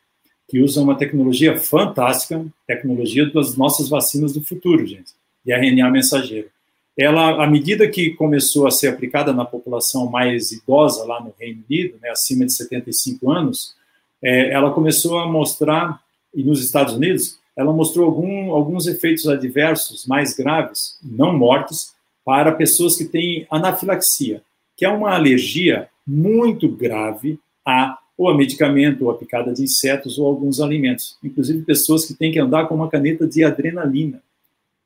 [0.47, 5.13] que usa uma tecnologia fantástica, tecnologia das nossas vacinas do futuro, gente,
[5.45, 6.50] de RNA mensageiro.
[6.97, 11.63] Ela, à medida que começou a ser aplicada na população mais idosa lá no Reino
[11.69, 13.76] Unido, né, acima de 75 anos,
[14.23, 16.02] é, ela começou a mostrar,
[16.34, 22.52] e nos Estados Unidos, ela mostrou algum, alguns efeitos adversos mais graves, não mortes, para
[22.52, 24.43] pessoas que têm anafilaxia,
[24.76, 30.17] que é uma alergia muito grave a ou a medicamento, ou a picada de insetos,
[30.17, 31.17] ou alguns alimentos.
[31.24, 34.22] Inclusive pessoas que têm que andar com uma caneta de adrenalina.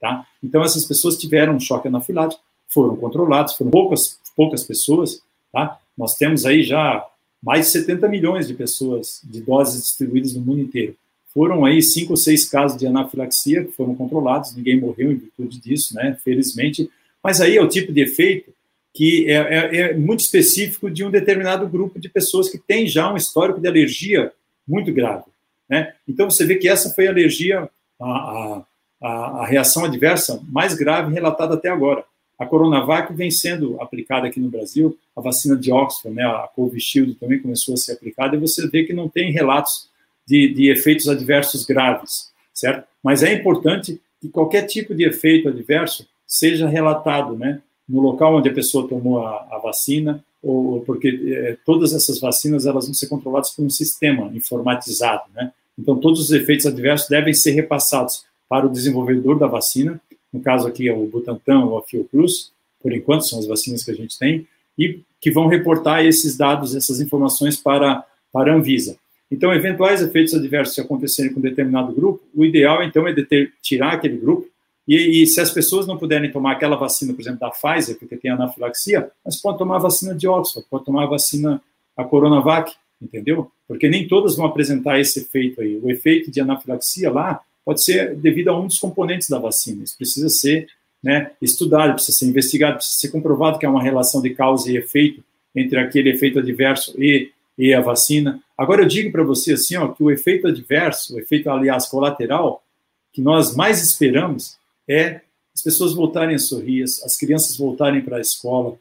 [0.01, 0.25] Tá?
[0.43, 5.21] Então, essas pessoas tiveram um choque anafilático, foram controladas, foram poucas, poucas pessoas.
[5.51, 5.79] Tá?
[5.97, 7.07] Nós temos aí já
[7.41, 10.95] mais de 70 milhões de pessoas de doses distribuídas no mundo inteiro.
[11.33, 15.59] Foram aí cinco ou seis casos de anafilaxia que foram controlados, ninguém morreu em virtude
[15.59, 16.89] disso, né, felizmente.
[17.23, 18.51] Mas aí é o tipo de efeito
[18.93, 23.11] que é, é, é, muito específico de um determinado grupo de pessoas que tem já
[23.11, 24.31] um histórico de alergia
[24.67, 25.23] muito grave.
[25.69, 25.93] Né?
[26.07, 28.63] Então você vê que essa foi a alergia, a,
[29.01, 32.03] a, a, reação adversa mais grave relatada até agora.
[32.37, 37.15] A Coronavac vem sendo aplicada aqui no Brasil, a vacina de Oxford, né, a Covishield
[37.15, 39.90] também começou a ser aplicada, e você vê que não tem relatos
[40.31, 42.87] de, de efeitos adversos graves, certo?
[43.03, 48.47] Mas é importante que qualquer tipo de efeito adverso seja relatado, né, no local onde
[48.47, 53.07] a pessoa tomou a, a vacina, ou porque é, todas essas vacinas elas vão ser
[53.07, 55.51] controladas por um sistema informatizado, né?
[55.77, 59.99] Então todos os efeitos adversos devem ser repassados para o desenvolvedor da vacina,
[60.31, 63.91] no caso aqui é o Butantan ou a Fiocruz, por enquanto são as vacinas que
[63.91, 64.47] a gente tem,
[64.79, 68.97] e que vão reportar esses dados, essas informações para, para a Anvisa.
[69.31, 73.15] Então, eventuais efeitos adversos se acontecerem com determinado grupo, o ideal, então, é
[73.61, 74.47] tirar aquele grupo,
[74.87, 78.17] e, e, se as pessoas não puderem tomar aquela vacina, por exemplo, da Pfizer, porque
[78.17, 81.61] tem anafilaxia, mas pode tomar a vacina de Oxford, pode tomar a vacina,
[81.95, 83.49] a Coronavac, entendeu?
[83.67, 85.79] Porque nem todas vão apresentar esse efeito aí.
[85.81, 89.83] O efeito de anafilaxia lá pode ser devido a um dos componentes da vacina.
[89.83, 90.67] Isso precisa ser
[91.01, 94.77] né, estudado, precisa ser investigado, precisa ser comprovado que há uma relação de causa e
[94.77, 95.23] efeito
[95.55, 98.41] entre aquele efeito adverso e, e a vacina.
[98.61, 102.63] Agora eu digo para você assim, ó, que o efeito adverso, o efeito aliás colateral,
[103.11, 104.55] que nós mais esperamos
[104.87, 105.21] é
[105.53, 108.77] as pessoas voltarem a sorrir, as crianças voltarem para a escola,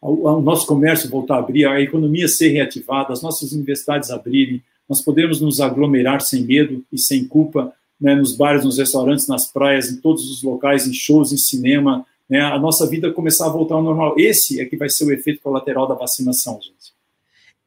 [0.00, 5.02] o nosso comércio voltar a abrir, a economia ser reativada, as nossas universidades abrirem, nós
[5.02, 9.90] podemos nos aglomerar sem medo e sem culpa, né, nos bares, nos restaurantes, nas praias,
[9.90, 13.74] em todos os locais, em shows, em cinema, né, a nossa vida começar a voltar
[13.74, 14.14] ao normal.
[14.18, 16.93] Esse é que vai ser o efeito colateral da vacinação, gente.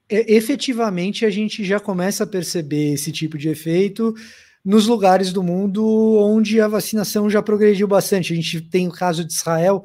[0.09, 4.13] Efetivamente, a gente já começa a perceber esse tipo de efeito
[4.63, 5.85] nos lugares do mundo
[6.19, 8.33] onde a vacinação já progrediu bastante.
[8.33, 9.83] A gente tem o caso de Israel,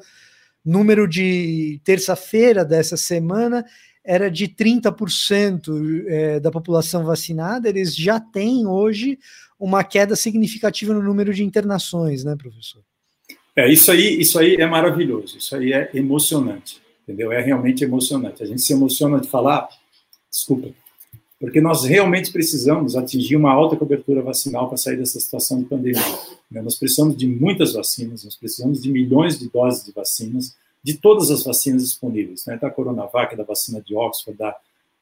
[0.63, 3.65] número de terça-feira dessa semana
[4.03, 9.17] era de 30% é, da população vacinada, eles já têm hoje
[9.57, 12.81] uma queda significativa no número de internações, né, professor?
[13.55, 17.31] É, isso aí, isso aí é maravilhoso, isso aí é emocionante, entendeu?
[17.31, 18.43] É realmente emocionante.
[18.43, 19.69] A gente se emociona de falar,
[20.33, 20.69] desculpa,
[21.39, 26.01] porque nós realmente precisamos atingir uma alta cobertura vacinal para sair dessa situação de pandemia.
[26.49, 26.61] Né?
[26.61, 31.29] Nós precisamos de muitas vacinas, nós precisamos de milhões de doses de vacinas, de todas
[31.31, 32.57] as vacinas disponíveis, né?
[32.57, 34.55] da Coronavac, da vacina de Oxford, da,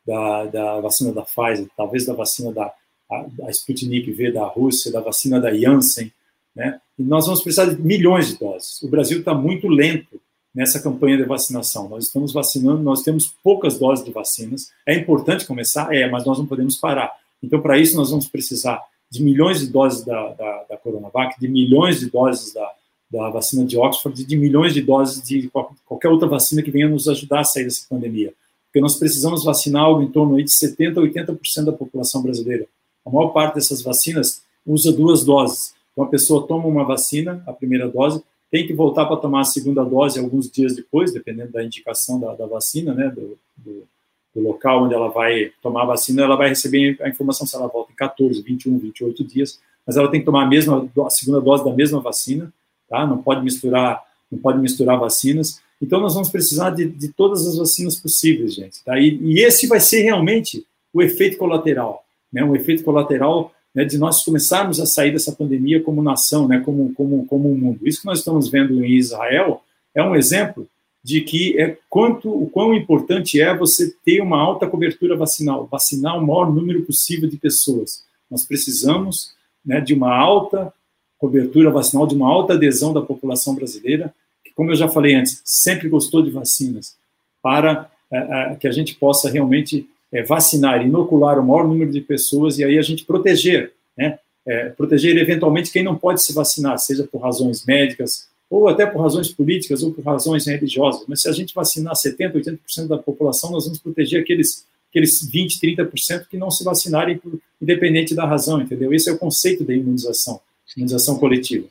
[0.06, 2.74] da, da vacina da Pfizer, talvez da vacina da
[3.12, 6.12] a, Sputnik V da Rússia, da vacina da Janssen,
[6.56, 6.80] né?
[6.98, 8.82] E nós vamos precisar de milhões de doses.
[8.82, 10.21] O Brasil está muito lento
[10.54, 11.88] nessa campanha de vacinação.
[11.88, 14.72] Nós estamos vacinando, nós temos poucas doses de vacinas.
[14.86, 15.94] É importante começar?
[15.94, 17.12] É, mas nós não podemos parar.
[17.42, 21.48] Então, para isso, nós vamos precisar de milhões de doses da, da, da Coronavac, de
[21.48, 22.72] milhões de doses da,
[23.12, 25.52] da vacina de Oxford, de milhões de doses de
[25.86, 28.34] qualquer outra vacina que venha nos ajudar a sair dessa pandemia.
[28.68, 32.66] Porque nós precisamos vacinar algo em torno de 70% a 80% da população brasileira.
[33.06, 35.74] A maior parte dessas vacinas usa duas doses.
[35.92, 39.46] Então, a pessoa toma uma vacina, a primeira dose, tem que voltar para tomar a
[39.46, 43.88] segunda dose alguns dias depois, dependendo da indicação da, da vacina, né, do, do,
[44.36, 47.68] do, local onde ela vai tomar a vacina, ela vai receber a informação se ela
[47.68, 51.40] volta em 14, 21, 28 dias, mas ela tem que tomar a mesma a segunda
[51.40, 52.54] dose da mesma vacina,
[52.90, 53.08] tá?
[53.08, 55.62] Não pode misturar, não pode misturar vacinas.
[55.82, 58.84] Então nós vamos precisar de, de todas as vacinas possíveis, gente.
[58.84, 59.00] Tá?
[59.00, 62.44] E, e, esse vai ser realmente o efeito colateral, né?
[62.44, 66.94] Um efeito colateral né, de nós começarmos a sair dessa pandemia como nação, né, como,
[66.94, 67.88] como, como um mundo.
[67.88, 69.62] Isso que nós estamos vendo em Israel
[69.96, 70.68] é um exemplo
[71.04, 76.18] de que é quanto o quão importante é você ter uma alta cobertura vacinal, vacinar
[76.18, 78.04] o maior número possível de pessoas.
[78.30, 79.34] Nós precisamos
[79.66, 80.72] né, de uma alta
[81.18, 85.42] cobertura vacinal, de uma alta adesão da população brasileira, que, como eu já falei antes,
[85.44, 86.96] sempre gostou de vacinas,
[87.42, 92.02] para é, é, que a gente possa realmente é, vacinar, inocular o maior número de
[92.02, 94.20] pessoas e aí a gente proteger, né?
[94.46, 99.00] É, proteger eventualmente quem não pode se vacinar, seja por razões médicas, ou até por
[99.00, 101.04] razões políticas, ou por razões religiosas.
[101.08, 105.60] Mas se a gente vacinar 70%, 80% da população, nós vamos proteger aqueles, aqueles 20%,
[105.78, 108.94] 30% que não se vacinarem, por, independente da razão, entendeu?
[108.94, 110.42] Esse é o conceito da imunização,
[110.76, 111.68] imunização coletiva.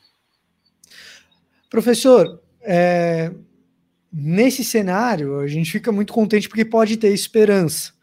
[1.69, 3.31] Professor, é,
[4.11, 7.93] nesse cenário, a gente fica muito contente porque pode ter esperança.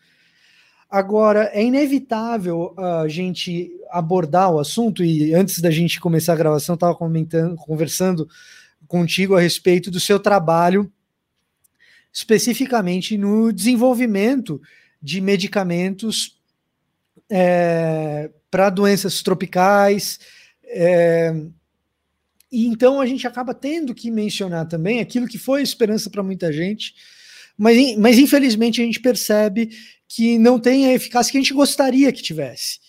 [0.90, 6.74] Agora, é inevitável a gente abordar o assunto, e antes da gente começar a gravação,
[6.74, 8.26] estava comentando, conversando
[8.86, 10.90] contigo a respeito do seu trabalho,
[12.10, 14.60] especificamente no desenvolvimento
[15.00, 16.38] de medicamentos
[17.28, 20.18] é, para doenças tropicais.
[20.64, 21.34] É,
[22.50, 26.50] e então a gente acaba tendo que mencionar também aquilo que foi esperança para muita
[26.50, 26.94] gente,
[27.58, 29.70] mas, mas infelizmente a gente percebe
[30.08, 32.80] que não tem a eficácia que a gente gostaria que tivesse,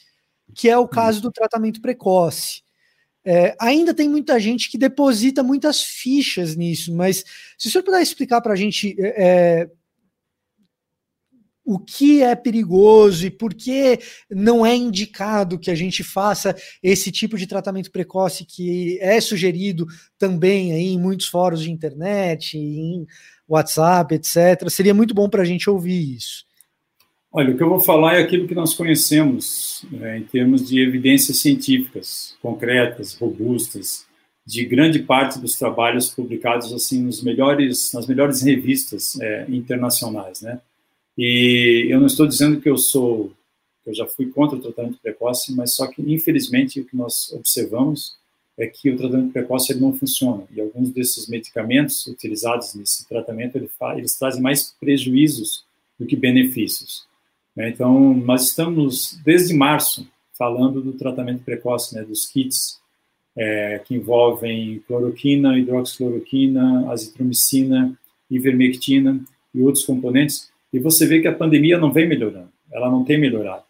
[0.56, 2.64] que é o caso do tratamento precoce.
[3.26, 7.24] É, ainda tem muita gente que deposita muitas fichas nisso, mas
[7.58, 9.70] se o senhor puder explicar para a gente é,
[11.70, 17.12] o que é perigoso e por que não é indicado que a gente faça esse
[17.12, 19.86] tipo de tratamento precoce que é sugerido
[20.18, 23.06] também aí em muitos fóruns de internet, em
[23.48, 24.68] WhatsApp, etc.
[24.68, 26.49] Seria muito bom para a gente ouvir isso.
[27.32, 30.82] Olha, o que eu vou falar é aquilo que nós conhecemos né, em termos de
[30.82, 34.08] evidências científicas concretas, robustas,
[34.44, 40.60] de grande parte dos trabalhos publicados assim nos melhores, nas melhores revistas é, internacionais, né?
[41.16, 43.32] E eu não estou dizendo que eu sou,
[43.86, 48.18] eu já fui contra o tratamento precoce, mas só que, infelizmente, o que nós observamos
[48.58, 50.46] é que o tratamento precoce ele não funciona.
[50.52, 55.64] E alguns desses medicamentos utilizados nesse tratamento, ele eles trazem mais prejuízos
[56.00, 57.09] do que benefícios.
[57.56, 57.70] Né?
[57.70, 62.80] Então, nós estamos, desde março, falando do tratamento precoce, né, dos kits,
[63.36, 67.98] é, que envolvem cloroquina, hidroxicloroquina, azitromicina,
[68.30, 69.20] ivermectina
[69.54, 73.20] e outros componentes, e você vê que a pandemia não vem melhorando, ela não tem
[73.20, 73.64] melhorado.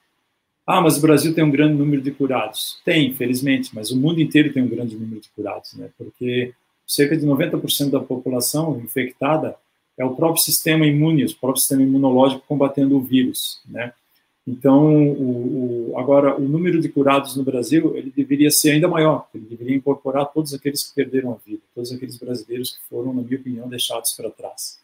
[0.66, 2.80] Ah, mas o Brasil tem um grande número de curados.
[2.86, 5.90] Tem, infelizmente, mas o mundo inteiro tem um grande número de curados, né?
[5.98, 6.54] Porque
[6.86, 9.56] cerca de 90% da população infectada
[10.00, 13.92] é o próprio sistema imune, o próprio sistema imunológico combatendo o vírus, né?
[14.48, 19.28] Então, o, o, agora, o número de curados no Brasil, ele deveria ser ainda maior,
[19.36, 23.22] ele deveria incorporar todos aqueles que perderam a vida, todos aqueles brasileiros que foram, na
[23.22, 24.80] minha opinião, deixados para trás.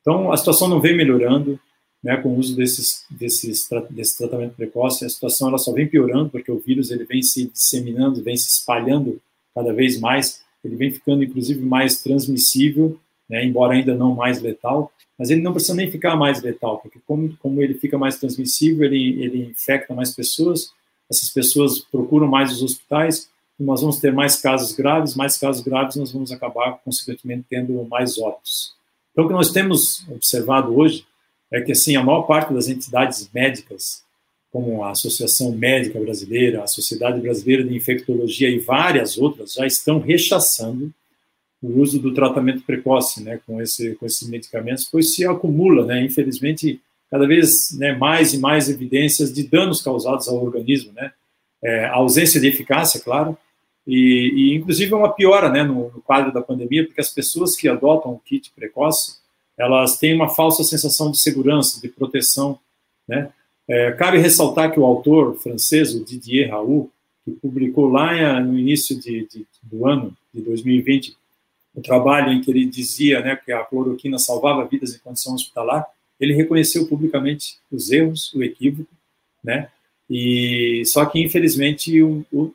[0.00, 1.58] Então, a situação não vem melhorando,
[2.02, 6.30] né, com o uso desses, desses, desse tratamento precoce, a situação ela só vem piorando,
[6.30, 9.20] porque o vírus ele vem se disseminando, vem se espalhando
[9.54, 12.98] cada vez mais, ele vem ficando, inclusive, mais transmissível,
[13.30, 16.98] né, embora ainda não mais letal, mas ele não precisa nem ficar mais letal, porque
[17.06, 20.72] como, como ele fica mais transmissível, ele, ele infecta mais pessoas,
[21.08, 25.62] essas pessoas procuram mais os hospitais, e nós vamos ter mais casos graves, mais casos
[25.62, 28.74] graves, nós vamos acabar, consequentemente, tendo mais óbitos.
[29.12, 31.06] Então, o que nós temos observado hoje
[31.52, 34.02] é que, assim, a maior parte das entidades médicas,
[34.50, 40.00] como a Associação Médica Brasileira, a Sociedade Brasileira de Infectologia e várias outras, já estão
[40.00, 40.92] rechaçando
[41.62, 46.02] o uso do tratamento precoce, né, com, esse, com esses medicamentos, pois se acumula, né,
[46.02, 46.80] infelizmente,
[47.10, 51.12] cada vez né, mais e mais evidências de danos causados ao organismo, né,
[51.62, 53.36] é, a ausência de eficácia, claro,
[53.86, 57.56] e, e, inclusive é uma piora né, no, no, quadro da pandemia, porque as pessoas
[57.56, 59.18] que adotam o kit precoce,
[59.58, 62.58] elas têm uma falsa sensação de segurança, de proteção.
[63.06, 63.30] Né?
[63.68, 66.90] É, cabe ressaltar que o autor francês, o Didier Raoult,
[67.24, 71.16] que publicou lá no início de, de, do ano de 2020
[71.74, 75.86] o trabalho em que ele dizia né, que a cloroquina salvava vidas em condição hospitalar,
[76.18, 78.90] ele reconheceu publicamente os erros, o equívoco,
[79.42, 79.68] né?
[80.08, 82.52] E só que infelizmente o, o,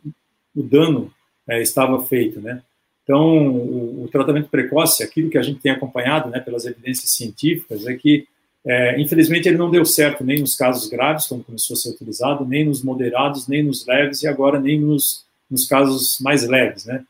[0.55, 1.11] o dano
[1.47, 2.61] é, estava feito, né?
[3.03, 7.85] Então, o, o, tratamento precoce, aquilo que a gente tem acompanhado, né, pelas evidências científicas,
[7.85, 8.27] é que,
[8.65, 12.43] é, infelizmente, ele não deu certo nem nos casos graves, quando começou a ser utilizado,
[12.45, 17.05] nem nos moderados, nem nos leves e agora nem nos, nos casos mais leves, né?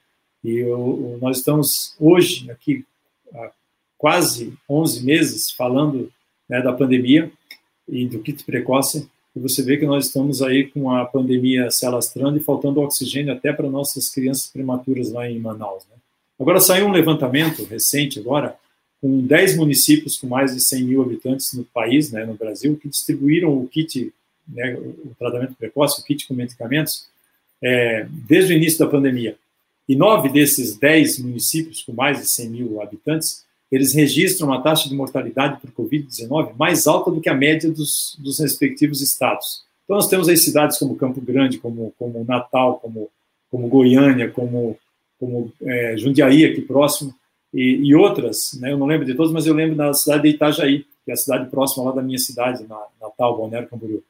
[0.46, 2.86] E o, nós estamos hoje aqui
[3.34, 3.52] há
[3.98, 6.12] quase 11 meses falando
[6.48, 7.32] né, da pandemia
[7.88, 11.86] e do kit precoce e você vê que nós estamos aí com a pandemia se
[11.86, 15.84] alastrando e faltando oxigênio até para nossas crianças prematuras lá em Manaus.
[15.90, 15.98] Né?
[16.40, 18.56] Agora saiu um levantamento recente agora
[19.02, 22.88] com 10 municípios com mais de 100 mil habitantes no país, né, no Brasil, que
[22.88, 24.12] distribuíram o kit,
[24.48, 27.08] né, o tratamento precoce, o kit com medicamentos,
[27.62, 29.38] é, desde o início da pandemia.
[29.88, 34.88] E nove desses 10 municípios com mais de 100 mil habitantes eles registram uma taxa
[34.88, 39.64] de mortalidade por Covid-19 mais alta do que a média dos, dos, respectivos estados.
[39.84, 43.10] Então, nós temos aí cidades como Campo Grande, como, como Natal, como,
[43.52, 44.78] como Goiânia, como,
[45.20, 47.14] como é, Jundiaí, aqui próximo,
[47.54, 50.30] e, e, outras, né, eu não lembro de todas, mas eu lembro da cidade de
[50.30, 54.04] Itajaí, que é a cidade próxima lá da minha cidade, na, Natal, Balneário Camboriú.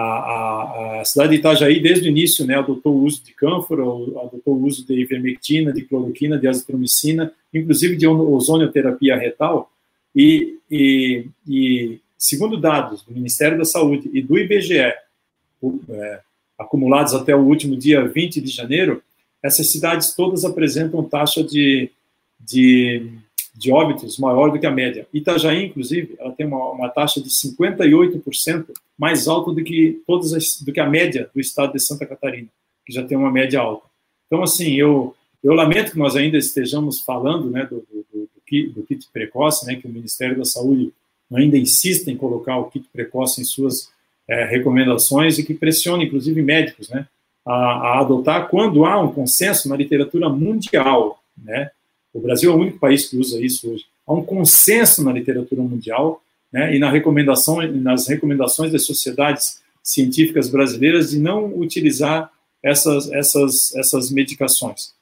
[0.00, 3.82] A, a, a, cidade de Itajaí, desde o início, né, adotou o uso de cânfora,
[3.82, 9.72] adotou o uso de ivermectina, de cloroquina, de azitromicina, inclusive de ozonioterapia retal,
[10.14, 16.20] e, e, e, segundo dados do Ministério da Saúde e do IBGE, é,
[16.56, 19.02] acumulados até o último dia 20 de janeiro,
[19.42, 21.90] essas cidades todas apresentam taxa de,
[22.38, 23.18] de
[23.58, 25.06] de óbitos maior do que a média.
[25.12, 30.44] Itajaí, inclusive, ela tem uma, uma taxa de 58% mais alta do que todas as,
[30.64, 32.48] do que a média do estado de Santa Catarina,
[32.86, 33.86] que já tem uma média alta.
[34.26, 38.28] Então, assim, eu eu lamento que nós ainda estejamos falando, né, do, do, do,
[38.74, 40.92] do kit precoce, né, que o Ministério da Saúde
[41.32, 43.90] ainda insiste em colocar o kit precoce em suas
[44.26, 47.06] é, recomendações e que pressiona, inclusive, médicos, né,
[47.46, 51.70] a, a, adotar quando há um consenso na literatura mundial, né?
[52.12, 53.84] O Brasil é o único país que usa isso hoje.
[54.06, 56.74] Há um consenso na literatura mundial, né?
[56.74, 62.30] E na recomendação, nas recomendações das sociedades científicas brasileiras de não utilizar
[62.62, 64.92] essas, essas, essas medicações.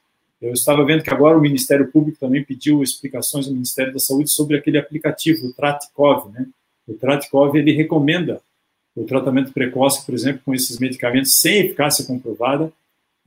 [0.41, 4.29] Eu estava vendo que agora o Ministério Público também pediu explicações ao Ministério da Saúde
[4.29, 6.45] sobre aquele aplicativo, o Tratkov, né?
[6.87, 8.39] O Tratkov, ele recomenda
[8.95, 12.71] o tratamento precoce, por exemplo, com esses medicamentos sem eficácia comprovada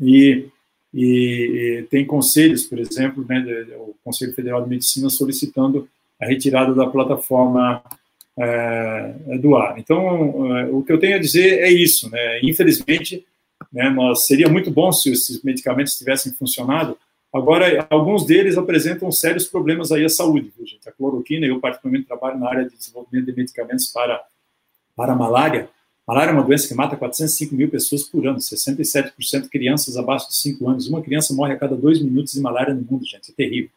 [0.01, 0.47] e,
[0.93, 3.45] e, e tem conselhos, por exemplo, né,
[3.79, 5.89] o Conselho Federal de Medicina solicitando
[6.21, 7.83] a retirada da plataforma
[8.39, 9.79] é, do ar.
[9.79, 12.41] Então, é, o que eu tenho a dizer é isso, né?
[12.43, 13.25] Infelizmente,
[13.73, 16.97] né, nós, seria muito bom se esses medicamentos tivessem funcionado.
[17.33, 20.89] Agora, alguns deles apresentam sérios problemas aí à saúde, gente?
[20.89, 24.21] A cloroquina, eu particularmente trabalho na área de desenvolvimento de medicamentos para,
[24.97, 25.69] para a malária.
[26.11, 30.35] Malária é uma doença que mata 405 mil pessoas por ano, 67% crianças abaixo de
[30.39, 30.89] 5 anos.
[30.89, 33.71] Uma criança morre a cada dois minutos de malária no mundo, gente, é terrível.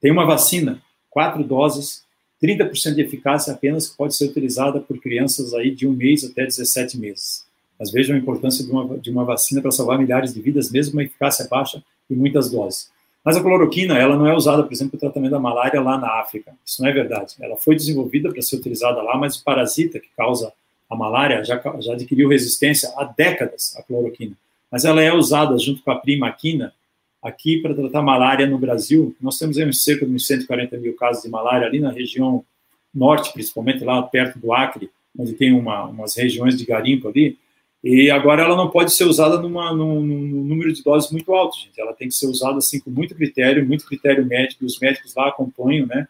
[0.00, 2.02] Tem uma vacina, quatro doses,
[2.42, 6.44] 30% de eficácia apenas que pode ser utilizada por crianças aí de um mês até
[6.44, 7.46] 17 meses.
[7.78, 10.94] Mas vejam a importância de uma, de uma vacina para salvar milhares de vidas, mesmo
[10.94, 12.90] uma eficácia baixa e muitas doses.
[13.24, 15.96] Mas a cloroquina, ela não é usada, por exemplo, para o tratamento da malária lá
[15.96, 16.52] na África.
[16.66, 17.36] Isso não é verdade.
[17.40, 20.52] Ela foi desenvolvida para ser utilizada lá, mas o parasita que causa
[20.90, 24.36] a malária já, já adquiriu resistência há décadas à cloroquina.
[24.70, 26.74] Mas ela é usada junto com a primaquina
[27.22, 29.14] aqui para tratar malária no Brasil.
[29.20, 32.44] Nós temos cerca de 140 mil casos de malária ali na região
[32.92, 37.38] norte, principalmente lá perto do Acre, onde tem uma, umas regiões de garimpo ali.
[37.82, 41.56] E agora ela não pode ser usada numa, num, num, número de doses muito alto,
[41.58, 41.80] gente.
[41.80, 45.28] Ela tem que ser usada assim com muito critério, muito critério médico, os médicos lá
[45.28, 46.06] acompanham, né?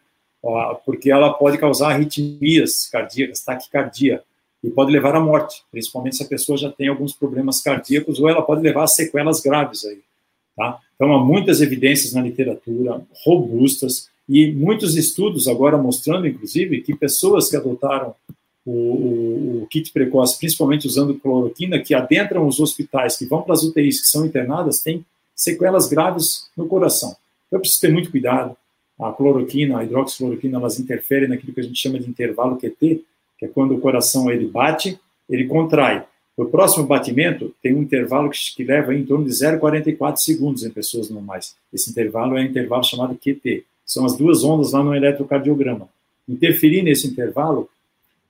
[0.85, 4.23] Porque ela pode causar arritmias cardíacas, taquicardia,
[4.63, 8.29] e pode levar à morte, principalmente se a pessoa já tem alguns problemas cardíacos, ou
[8.29, 10.01] ela pode levar a sequelas graves aí,
[10.57, 10.79] tá?
[10.95, 17.49] Então há muitas evidências na literatura robustas e muitos estudos agora mostrando, inclusive, que pessoas
[17.51, 18.15] que adotaram
[18.65, 23.55] o, o, o, kit precoce, principalmente usando cloroquina, que adentram os hospitais, que vão para
[23.55, 25.05] as UTIs, que são internadas, têm
[25.35, 27.17] sequelas graves no coração.
[27.49, 28.57] Então, preciso ter muito cuidado.
[29.01, 33.03] A cloroquina, a hidroxicloroquina, elas interferem naquilo que a gente chama de intervalo QT,
[33.41, 36.05] que é quando o coração ele bate, ele contrai.
[36.37, 40.71] O próximo batimento tem um intervalo que, que leva em torno de 0,44 segundos em
[40.71, 41.57] pessoas normais.
[41.73, 43.65] Esse intervalo é um intervalo chamado QT.
[43.85, 45.89] São as duas ondas lá no eletrocardiograma.
[46.29, 47.69] Interferir nesse intervalo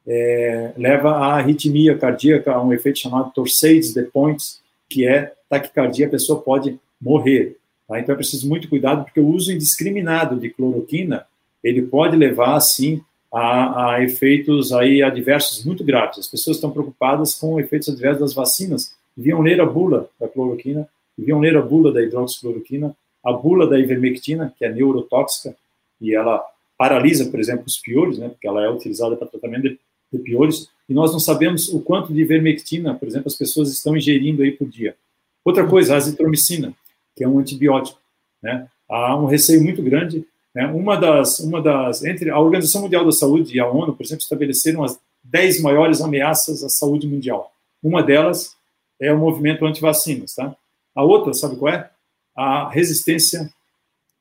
[0.06, 6.06] é, leva à arritmia cardíaca, a um efeito chamado Torsades de Points, que é taquicardia,
[6.06, 7.56] a pessoa pode morrer.
[7.86, 7.98] Tá?
[7.98, 11.26] Então é preciso muito cuidado, porque o uso indiscriminado de cloroquina,
[11.62, 13.02] ele pode levar, sim,
[13.32, 16.18] a, a, efeitos aí adversos muito graves.
[16.18, 20.88] As pessoas estão preocupadas com efeitos adversos das vacinas, deviam ler a bula da cloroquina,
[21.16, 25.54] deviam ler a bula da hidroxicloroquina, a bula da ivermectina, que é neurotóxica,
[26.00, 26.42] e ela
[26.78, 29.78] paralisa, por exemplo, os piolhos, né, porque ela é utilizada para tratamento de
[30.12, 33.96] de piolhos, e nós não sabemos o quanto de ivermectina, por exemplo, as pessoas estão
[33.96, 34.96] ingerindo aí por dia.
[35.44, 36.74] Outra coisa, a azitromicina,
[37.16, 37.98] que é um antibiótico.
[38.42, 38.66] Né?
[38.88, 40.26] Há um receio muito grande.
[40.54, 40.66] Né?
[40.66, 42.04] Uma, das, uma das.
[42.04, 46.00] Entre a Organização Mundial da Saúde e a ONU, por exemplo, estabeleceram as 10 maiores
[46.00, 47.52] ameaças à saúde mundial.
[47.82, 48.56] Uma delas
[49.00, 50.34] é o movimento anti-vacinas.
[50.34, 50.54] Tá?
[50.94, 51.90] A outra, sabe qual é?
[52.36, 53.50] A resistência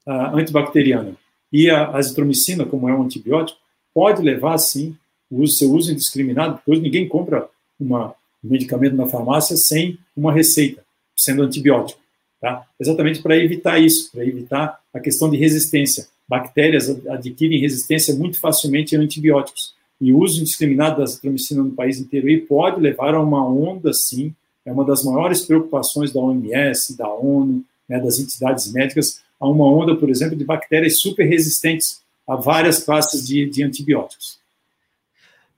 [0.05, 1.15] uh, antibacteriana.
[1.51, 3.59] E a azitromicina, como é um antibiótico,
[3.93, 4.95] pode levar, sim,
[5.31, 7.47] o seu uso indiscriminado, hoje ninguém compra
[7.79, 8.13] uma,
[8.43, 10.83] um medicamento na farmácia sem uma receita,
[11.15, 11.99] sendo antibiótico.
[12.39, 12.65] Tá?
[12.79, 16.07] Exatamente para evitar isso, para evitar a questão de resistência.
[16.29, 19.73] Bactérias adquirem resistência muito facilmente a antibióticos.
[19.99, 24.33] E o uso indiscriminado da azitromicina no país inteiro pode levar a uma onda, sim,
[24.65, 29.65] é uma das maiores preocupações da OMS, da ONU, né, das entidades médicas, a uma
[29.65, 34.38] onda, por exemplo, de bactérias super resistentes a várias classes de, de antibióticos.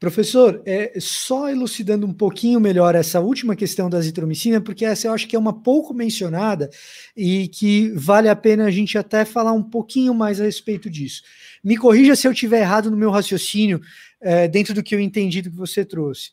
[0.01, 5.13] Professor, é, só elucidando um pouquinho melhor essa última questão da azitromicina, porque essa eu
[5.13, 6.71] acho que é uma pouco mencionada
[7.15, 11.21] e que vale a pena a gente até falar um pouquinho mais a respeito disso.
[11.63, 13.79] Me corrija se eu estiver errado no meu raciocínio,
[14.19, 16.31] é, dentro do que eu entendi do que você trouxe.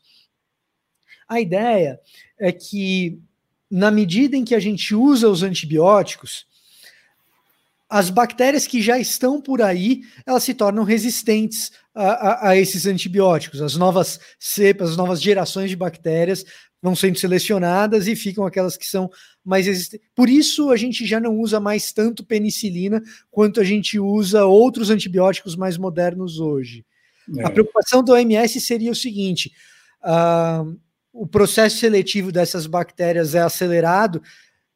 [1.28, 2.00] A ideia
[2.38, 3.20] é que,
[3.70, 6.46] na medida em que a gente usa os antibióticos,
[7.86, 12.86] as bactérias que já estão por aí, elas se tornam resistentes a, a, a, esses
[12.86, 13.60] antibióticos.
[13.60, 16.44] As novas cepas, as novas gerações de bactérias
[16.80, 19.10] vão sendo selecionadas e ficam aquelas que são
[19.44, 20.06] mais resistentes.
[20.14, 24.90] Por isso a gente já não usa mais tanto penicilina quanto a gente usa outros
[24.90, 26.86] antibióticos mais modernos hoje.
[27.36, 27.44] É.
[27.44, 29.50] A preocupação do OMS seria o seguinte:
[30.04, 30.78] uh,
[31.12, 34.22] o processo seletivo dessas bactérias é acelerado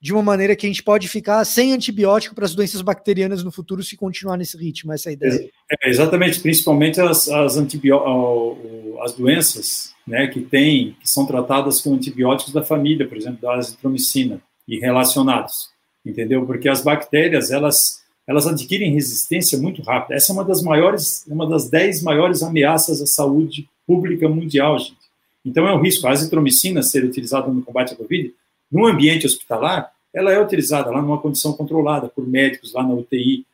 [0.03, 3.53] de uma maneira que a gente pode ficar sem antibiótico para as doenças bacterianas no
[3.53, 5.49] futuro se continuar nesse ritmo, essa é ideia.
[5.81, 12.53] É, exatamente, principalmente as, as, as doenças né, que, tem, que são tratadas com antibióticos
[12.53, 15.71] da família, por exemplo, da azitromicina e relacionados,
[16.05, 16.45] entendeu?
[16.45, 20.17] Porque as bactérias, elas, elas adquirem resistência muito rápida.
[20.17, 24.97] Essa é uma das maiores, uma das dez maiores ameaças à saúde pública mundial, gente.
[25.45, 26.09] Então é um risco.
[26.09, 28.33] A azitromicina ser utilizada no combate à Covid
[28.73, 33.47] no ambiente hospitalar, ela é utilizada lá numa condição controlada por médicos lá na UTI,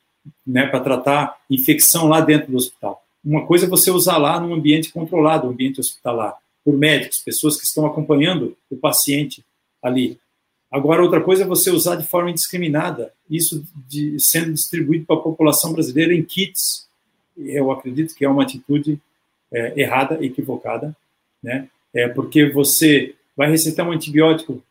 [0.46, 3.02] né, para tratar infecção lá dentro do hospital.
[3.24, 7.64] Uma coisa é você usar lá num ambiente controlado, ambiente hospitalar, por médicos, pessoas que
[7.64, 9.44] estão acompanhando o paciente
[9.82, 10.18] ali.
[10.70, 15.20] Agora, outra coisa é você usar de forma indiscriminada, isso de, sendo distribuído para a
[15.20, 16.86] população brasileira em kits.
[17.36, 19.00] Eu acredito que é uma atitude
[19.50, 20.94] é, errada, equivocada,
[21.42, 21.68] né?
[21.94, 24.62] É porque você vai receitar um antibiótico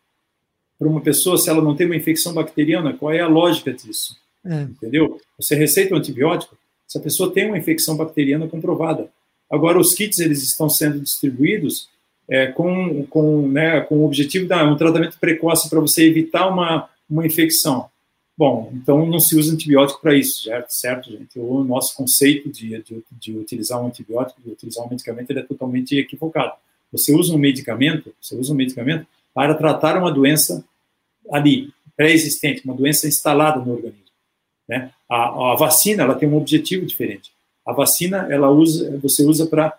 [0.78, 4.16] para uma pessoa se ela não tem uma infecção bacteriana, qual é a lógica disso?
[4.46, 4.62] É.
[4.62, 5.20] Entendeu?
[5.38, 6.58] Você receita um antibiótico,
[6.88, 9.10] se a pessoa tem uma infecção bacteriana comprovada.
[9.50, 11.90] Agora, os kits eles estão sendo distribuídos
[12.30, 16.90] é, com, com, né, com o objetivo de um tratamento precoce para você evitar uma,
[17.10, 17.90] uma infecção.
[18.38, 21.40] Bom, então não se usa antibiótico para isso, certo, certo, gente?
[21.40, 25.44] O nosso conceito de, de, de, utilizar um antibiótico, de utilizar um medicamento, ele é
[25.44, 26.54] totalmente equivocado.
[26.92, 30.64] Você usa um medicamento, você usa um medicamento para tratar uma doença
[31.32, 34.06] ali, pré-existente, uma doença instalada no organismo.
[34.68, 34.92] Né?
[35.10, 37.32] A, a, vacina ela tem um objetivo diferente.
[37.66, 39.78] A vacina ela usa, você usa para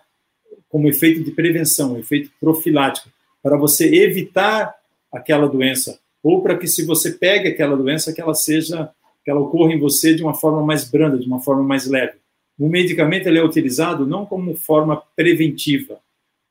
[0.68, 3.08] como efeito de prevenção, um efeito profilático,
[3.42, 4.74] para você evitar
[5.12, 8.90] aquela doença ou para que se você pegue aquela doença que ela seja
[9.24, 12.14] que ela ocorra em você de uma forma mais branda, de uma forma mais leve.
[12.58, 16.00] O medicamento ele é utilizado não como forma preventiva.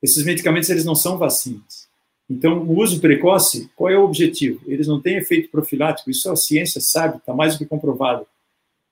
[0.01, 1.86] Esses medicamentos eles não são vacinas.
[2.29, 4.59] Então, o uso precoce, qual é o objetivo?
[4.67, 8.27] Eles não têm efeito profilático, isso a ciência sabe, está mais do que comprovado.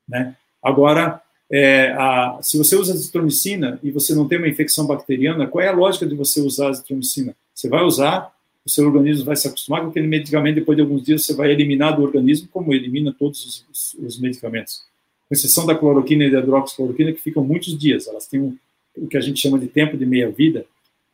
[0.07, 0.36] Né?
[0.63, 1.21] Agora,
[1.51, 5.67] é, a, se você usa azitromicina e você não tem uma infecção bacteriana, qual é
[5.67, 7.36] a lógica de você usar azitromicina?
[7.53, 8.33] Você vai usar,
[8.65, 11.51] o seu organismo vai se acostumar com aquele medicamento, depois de alguns dias você vai
[11.51, 14.83] eliminar do organismo, como elimina todos os, os, os medicamentos.
[15.27, 18.57] Com exceção da cloroquina e da hidroxicloroquina, que ficam muitos dias, elas têm um,
[18.97, 20.65] o que a gente chama de tempo de meia-vida,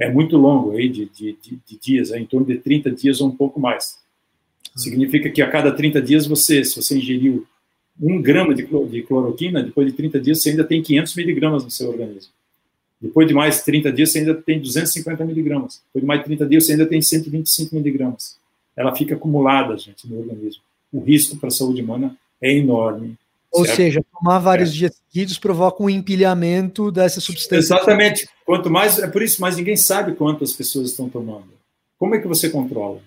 [0.01, 3.27] é muito longo, aí, de, de, de, dias, é em torno de 30 dias ou
[3.27, 3.99] um pouco mais.
[4.75, 7.45] Significa que a cada 30 dias, você, se você ingeriu
[8.01, 8.63] um grama de
[9.03, 12.31] cloroquina, depois de 30 dias você ainda tem 500 miligramas no seu organismo.
[12.99, 15.83] Depois de mais 30 dias você ainda tem 250 miligramas.
[15.87, 18.37] Depois de mais 30 dias você ainda tem 125 miligramas.
[18.75, 20.63] Ela fica acumulada, gente, no organismo.
[20.91, 23.15] O risco para a saúde humana é enorme.
[23.51, 23.75] Ou certo?
[23.75, 24.73] seja, tomar vários é.
[24.73, 27.75] dias seguidos provoca um empilhamento dessa substância.
[27.75, 28.27] Exatamente.
[28.45, 31.49] Quanto mais, é por isso, mas ninguém sabe quantas pessoas estão tomando.
[31.99, 33.01] Como é que você controla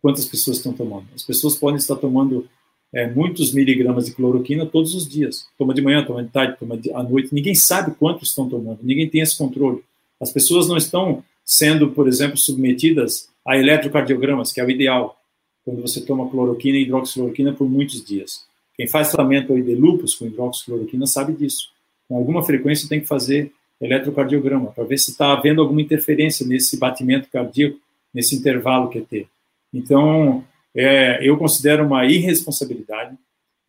[0.00, 1.06] quantas pessoas estão tomando?
[1.14, 2.48] As pessoas podem estar tomando
[2.92, 5.46] é, muitos miligramas de cloroquina todos os dias.
[5.58, 7.34] Toma de manhã, toma de tarde, toma de, à noite.
[7.34, 8.78] Ninguém sabe quantos estão tomando.
[8.82, 9.82] Ninguém tem esse controle.
[10.20, 15.18] As pessoas não estão sendo, por exemplo, submetidas a eletrocardiogramas, que é o ideal,
[15.64, 18.44] quando você toma cloroquina e hidroxicloroquina por muitos dias.
[18.76, 21.70] Quem faz tratamento de lúpus com hidroxicloroquina sabe disso.
[22.08, 26.78] Com alguma frequência tem que fazer eletrocardiograma para ver se está havendo alguma interferência nesse
[26.78, 27.78] batimento cardíaco,
[28.12, 29.26] nesse intervalo QT.
[29.72, 30.44] Então,
[30.74, 33.16] é, eu considero uma irresponsabilidade,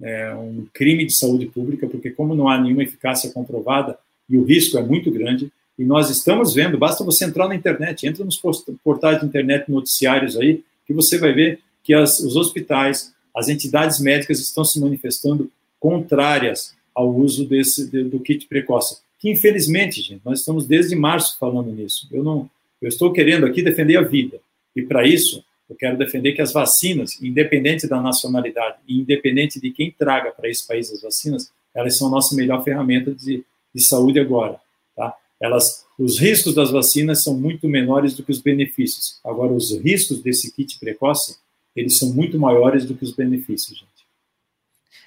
[0.02, 3.98] é, um crime de saúde pública, porque como não há nenhuma eficácia comprovada
[4.30, 8.08] e o risco é muito grande, e nós estamos vendo, basta você entrar na internet,
[8.08, 8.42] entra nos
[8.84, 14.00] portais de internet noticiários aí, que você vai ver que as, os hospitais, as entidades
[14.00, 19.00] médicas estão se manifestando contrárias ao uso desse do kit precoce.
[19.20, 22.08] Que infelizmente, gente, nós estamos desde março falando nisso.
[22.12, 22.50] Eu não,
[22.82, 24.40] eu estou querendo aqui defender a vida
[24.76, 29.72] e para isso eu quero defender que as vacinas, independente da nacionalidade e independente de
[29.72, 33.84] quem traga para esse país as vacinas, elas são a nossa melhor ferramenta de, de
[33.84, 34.60] saúde agora.
[34.96, 35.14] Tá?
[35.42, 39.20] Elas, os riscos das vacinas são muito menores do que os benefícios.
[39.24, 41.38] Agora, os riscos desse kit precoce
[41.76, 43.96] eles são muito maiores do que os benefícios, gente.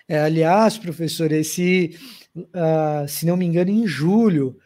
[0.09, 1.97] É, aliás, professor, esse,
[2.35, 4.57] uh, se não me engano, em julho,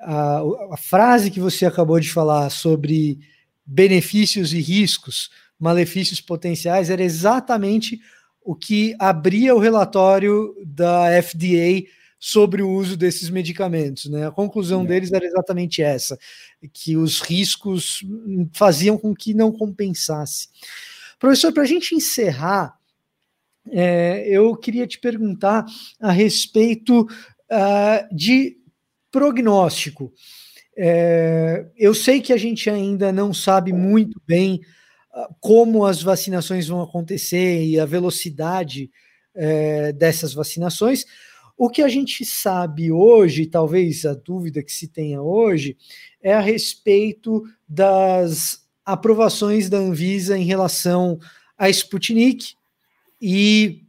[0.00, 3.18] uh, a frase que você acabou de falar sobre
[3.64, 8.00] benefícios e riscos, malefícios potenciais, era exatamente
[8.42, 11.86] o que abria o relatório da FDA
[12.18, 14.06] sobre o uso desses medicamentos.
[14.06, 14.26] Né?
[14.26, 14.86] A conclusão é.
[14.86, 16.18] deles era exatamente essa,
[16.72, 18.02] que os riscos
[18.52, 20.48] faziam com que não compensasse.
[21.18, 22.78] Professor, para a gente encerrar,
[23.70, 25.66] é, eu queria te perguntar
[26.00, 28.56] a respeito uh, de
[29.10, 30.12] prognóstico.
[30.76, 34.60] É, eu sei que a gente ainda não sabe muito bem
[35.12, 38.90] uh, como as vacinações vão acontecer e a velocidade
[39.34, 41.04] é, dessas vacinações.
[41.56, 45.76] O que a gente sabe hoje, talvez a dúvida que se tenha hoje,
[46.22, 51.18] é a respeito das aprovações da Anvisa em relação
[51.58, 52.54] à Sputnik
[53.20, 53.82] e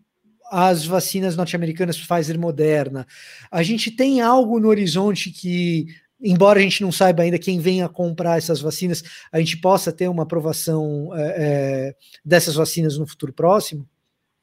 [0.51, 3.07] as vacinas norte-americanas Pfizer Moderna.
[3.49, 5.87] A gente tem algo no horizonte que
[6.21, 10.09] embora a gente não saiba ainda quem venha comprar essas vacinas, a gente possa ter
[10.09, 11.95] uma aprovação é, é,
[12.25, 13.87] dessas vacinas no futuro próximo?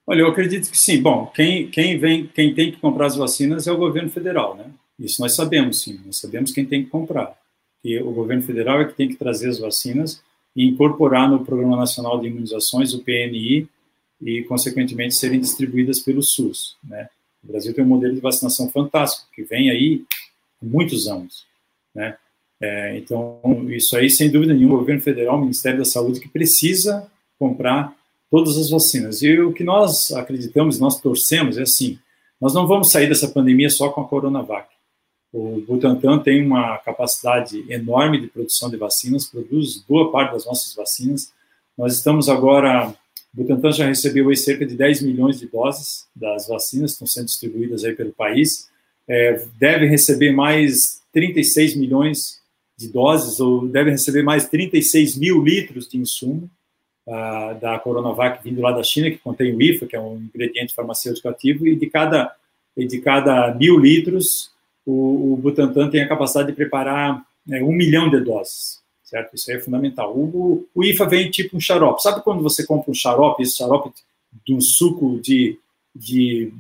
[0.07, 1.03] Olha, eu acredito que sim.
[1.03, 4.65] Bom, quem, quem, vem, quem tem que comprar as vacinas é o governo federal, né?
[4.99, 6.01] Isso nós sabemos, sim.
[6.07, 7.37] Nós sabemos quem tem que comprar.
[7.85, 10.25] E o governo federal é que tem que trazer as vacinas
[10.57, 13.69] e incorporar no Programa Nacional de Imunizações, o PNI,
[14.23, 17.09] e, consequentemente, serem distribuídas pelo SUS, né?
[17.45, 20.05] O Brasil tem um modelo de vacinação fantástico, que vem aí
[20.61, 21.47] há muitos anos.
[21.95, 22.17] Né?
[22.61, 26.29] É, então, isso aí, sem dúvida nenhuma, o governo federal, o Ministério da Saúde, que
[26.29, 27.95] precisa comprar
[28.31, 29.23] todas as vacinas.
[29.23, 31.99] E o que nós acreditamos, nós torcemos, é assim,
[32.41, 34.69] nós não vamos sair dessa pandemia só com a Coronavac.
[35.33, 40.75] O Butantan tem uma capacidade enorme de produção de vacinas, produz boa parte das nossas
[40.75, 41.33] vacinas.
[41.77, 42.95] Nós estamos agora, o
[43.43, 47.85] Butantan já recebeu aí cerca de 10 milhões de doses das vacinas, estão sendo distribuídas
[47.85, 48.69] aí pelo país.
[49.09, 52.41] É, deve receber mais 36 milhões
[52.77, 56.51] de doses, ou deve receber mais 36 mil litros de insumo
[57.07, 60.75] uh, da Coronavac vindo lá da China, que contém o IFA, que é um ingrediente
[60.75, 62.35] farmacêutico ativo, e de cada,
[62.77, 64.51] e de cada mil litros,
[64.87, 69.35] o, o Butantan tem a capacidade de preparar né, um milhão de doses, certo?
[69.35, 70.17] Isso aí é fundamental.
[70.17, 72.03] O, o IFA vem tipo um xarope.
[72.03, 73.91] Sabe quando você compra um xarope, esse xarope
[74.45, 75.59] de um suco de,
[75.95, 76.53] de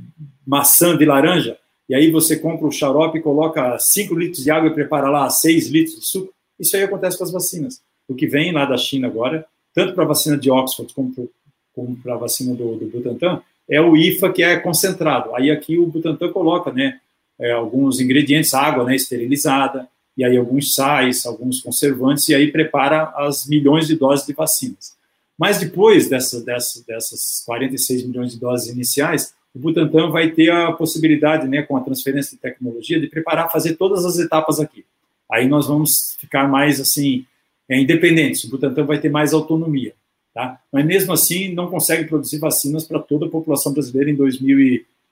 [0.46, 1.56] maçã de laranja?
[1.88, 5.68] e aí você compra o xarope, coloca 5 litros de água e prepara lá 6
[5.68, 6.32] litros de suco.
[6.58, 7.80] Isso aí acontece com as vacinas.
[8.08, 12.14] O que vem lá da China agora, tanto para a vacina de Oxford como, para
[12.14, 15.34] a vacina do, do, Butantan, é o IFA que é concentrado.
[15.34, 16.98] Aí aqui o Butantan coloca né,
[17.38, 23.12] é, alguns ingredientes, água né, esterilizada, e aí alguns sais, alguns conservantes, e aí prepara
[23.16, 24.96] as milhões de doses de vacinas.
[25.38, 30.72] Mas depois dessa, dessa, dessas 46 milhões de doses iniciais, o Butantan vai ter a
[30.72, 34.84] possibilidade, né, com a transferência de tecnologia, de preparar, fazer todas as etapas aqui.
[35.30, 37.26] Aí nós vamos ficar mais, assim,
[37.68, 38.44] é, independentes.
[38.44, 39.92] O Butantan vai ter mais autonomia,
[40.32, 40.60] tá?
[40.72, 44.14] Mas mesmo assim, não consegue produzir vacinas para toda a população brasileira em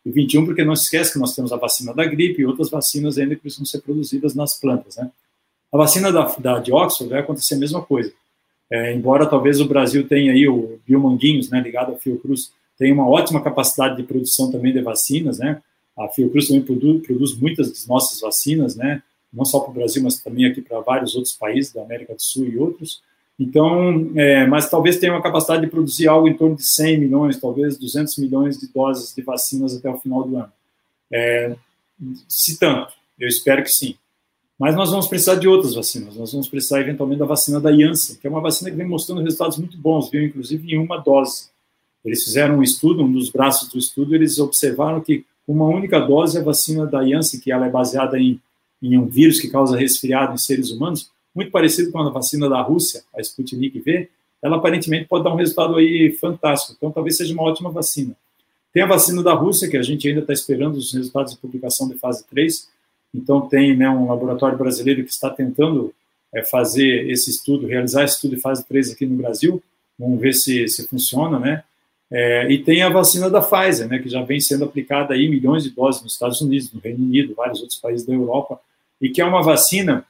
[0.05, 3.19] 2021, porque não se esquece que nós temos a vacina da gripe e outras vacinas
[3.19, 5.11] ainda que precisam ser produzidas nas plantas, né?
[5.73, 8.13] A vacina da, da de Oxford vai acontecer a mesma coisa.
[8.71, 13.09] É, embora talvez o Brasil tenha aí o Biomanguinhos, né, ligado ao Fiocruz, tem uma
[13.09, 15.61] ótima capacidade de produção também de vacinas, né?
[15.97, 19.03] A Fiocruz também produz, produz muitas das nossas vacinas, né?
[19.33, 22.23] Não só para o Brasil, mas também aqui para vários outros países da América do
[22.23, 23.01] Sul e outros.
[23.39, 27.41] Então, é, mas talvez tenha uma capacidade de produzir algo em torno de 100 milhões,
[27.41, 30.53] talvez 200 milhões de doses de vacinas até o final do ano.
[31.13, 31.57] É,
[32.29, 33.97] se tanto, eu espero que sim.
[34.59, 36.15] Mas nós vamos precisar de outras vacinas.
[36.17, 39.23] Nós vamos precisar eventualmente da vacina da Janssen, que é uma vacina que vem mostrando
[39.23, 40.23] resultados muito bons, viu?
[40.23, 41.49] Inclusive em uma dose.
[42.05, 46.39] Eles fizeram um estudo, um dos braços do estudo, eles observaram que uma única dose,
[46.39, 48.41] a vacina da Janssen, que ela é baseada em,
[48.81, 52.61] em um vírus que causa resfriado em seres humanos, muito parecido com a vacina da
[52.61, 54.09] Rússia, a Sputnik V,
[54.43, 56.75] ela aparentemente pode dar um resultado aí fantástico.
[56.77, 58.15] Então, talvez seja uma ótima vacina.
[58.73, 61.89] Tem a vacina da Rússia, que a gente ainda está esperando os resultados de publicação
[61.89, 62.69] de fase 3.
[63.15, 65.95] Então, tem né, um laboratório brasileiro que está tentando
[66.35, 69.63] é, fazer esse estudo, realizar esse estudo de fase 3 aqui no Brasil.
[69.99, 71.65] Vamos ver se, se funciona, né?
[72.11, 75.65] É, e tem a vacina da Pfizer, né, que já vem sendo aplicada aí milhões
[75.65, 78.61] de doses nos Estados Unidos, no Reino Unido, vários outros países da Europa,
[79.01, 80.05] e que é uma vacina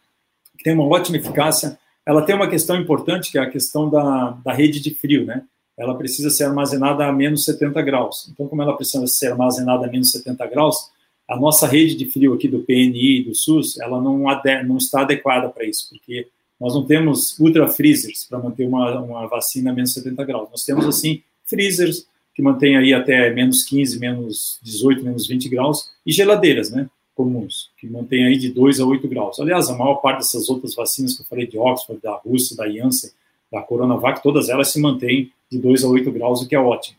[0.65, 1.79] tem uma ótima eficácia.
[2.05, 5.43] Ela tem uma questão importante, que é a questão da, da rede de frio, né?
[5.77, 8.29] Ela precisa ser armazenada a menos 70 graus.
[8.33, 10.91] Então, como ela precisa ser armazenada a menos 70 graus,
[11.29, 14.25] a nossa rede de frio aqui do PNI e do SUS, ela não,
[14.67, 16.29] não está adequada para isso, porque
[16.61, 20.49] nós não temos ultra freezers para manter uma, uma vacina a menos 70 graus.
[20.51, 25.91] Nós temos, assim, freezers, que mantém aí até menos 15, menos 18, menos 20 graus,
[26.07, 29.39] e geladeiras, né, comuns, que mantém aí de 2 a 8 graus.
[29.41, 32.69] Aliás, a maior parte dessas outras vacinas que eu falei de Oxford, da Rússia, da
[32.69, 33.11] Janssen,
[33.51, 36.97] da Coronavac, todas elas se mantêm de 2 a 8 graus, o que é ótimo.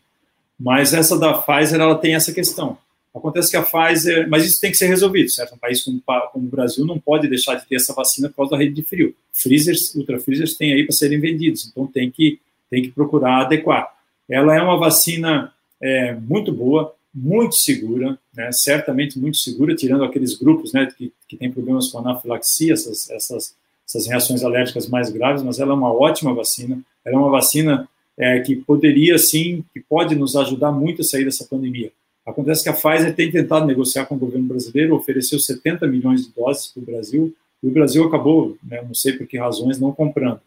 [0.58, 2.78] Mas essa da Pfizer, ela tem essa questão.
[3.14, 5.54] Acontece que a Pfizer, mas isso tem que ser resolvido, certo?
[5.54, 6.02] Um país como,
[6.32, 8.82] como o Brasil não pode deixar de ter essa vacina por causa da rede de
[8.82, 9.14] frio.
[9.32, 12.38] Freezers, ultra freezers tem aí para serem vendidos, então tem que,
[12.70, 13.94] tem que procurar adequar.
[14.28, 20.36] Ela é uma vacina é, muito boa, muito segura, né, certamente muito segura, tirando aqueles
[20.36, 23.54] grupos né, que, que têm problemas com anafilaxia, essas, essas,
[23.88, 27.88] essas reações alérgicas mais graves, mas ela é uma ótima vacina, ela é uma vacina
[28.18, 31.90] é, que poderia sim, que pode nos ajudar muito a sair dessa pandemia.
[32.26, 36.32] Acontece que a Pfizer tem tentado negociar com o governo brasileiro, ofereceu 70 milhões de
[36.34, 39.90] doses para o Brasil, e o Brasil acabou, né, não sei por que razões, não
[39.90, 40.40] comprando.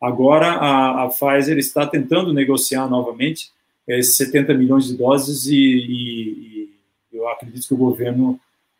[0.00, 3.50] Agora a, a Pfizer está tentando negociar novamente
[3.86, 6.70] esses 70 milhões de doses e, e,
[7.12, 8.38] e eu acredito que o governo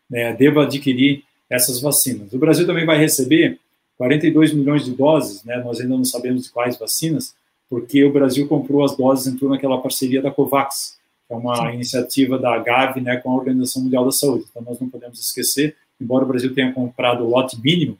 [0.09, 2.33] né, deva adquirir essas vacinas.
[2.33, 3.59] O Brasil também vai receber
[3.97, 7.33] 42 milhões de doses, né, nós ainda não sabemos de quais vacinas,
[7.69, 10.97] porque o Brasil comprou as doses, entrou naquela parceria da COVAX,
[11.27, 11.73] que é uma Sim.
[11.75, 14.45] iniciativa da Gavi né, com a Organização Mundial da Saúde.
[14.49, 17.97] Então, nós não podemos esquecer, embora o Brasil tenha comprado o lote mínimo,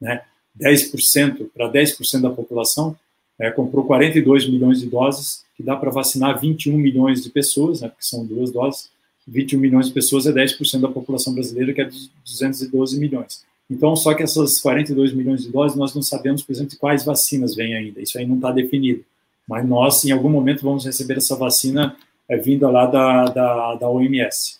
[0.00, 0.22] né,
[0.58, 2.96] 10% para 10% da população,
[3.38, 7.88] é, comprou 42 milhões de doses, que dá para vacinar 21 milhões de pessoas, né,
[7.88, 8.90] porque são duas doses.
[9.26, 11.88] 21 milhões de pessoas é 10% da população brasileira, que é
[12.24, 13.44] 212 milhões.
[13.68, 17.04] Então, só que essas 42 milhões de doses, nós não sabemos, por exemplo, de quais
[17.04, 18.00] vacinas vêm ainda.
[18.00, 19.04] Isso aí não está definido.
[19.48, 21.96] Mas nós, em algum momento, vamos receber essa vacina
[22.28, 24.58] é, vinda lá da, da, da OMS.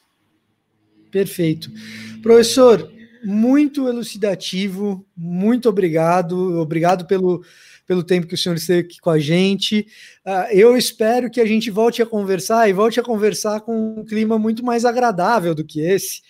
[1.10, 1.70] Perfeito.
[2.22, 2.90] Professor,
[3.24, 6.60] muito elucidativo, muito obrigado.
[6.60, 7.44] Obrigado pelo,
[7.86, 9.86] pelo tempo que o senhor esteve aqui com a gente.
[10.26, 14.04] Uh, eu espero que a gente volte a conversar e volte a conversar com um
[14.04, 16.20] clima muito mais agradável do que esse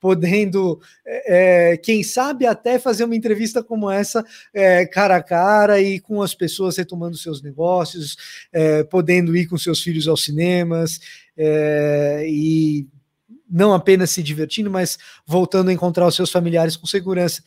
[0.00, 5.80] podendo, é, é, quem sabe, até fazer uma entrevista como essa, é, cara a cara
[5.80, 8.16] e com as pessoas retomando seus negócios,
[8.52, 11.00] é, podendo ir com seus filhos aos cinemas
[11.36, 12.86] é, e
[13.48, 17.42] não apenas se divertindo, mas voltando a encontrar os seus familiares com segurança.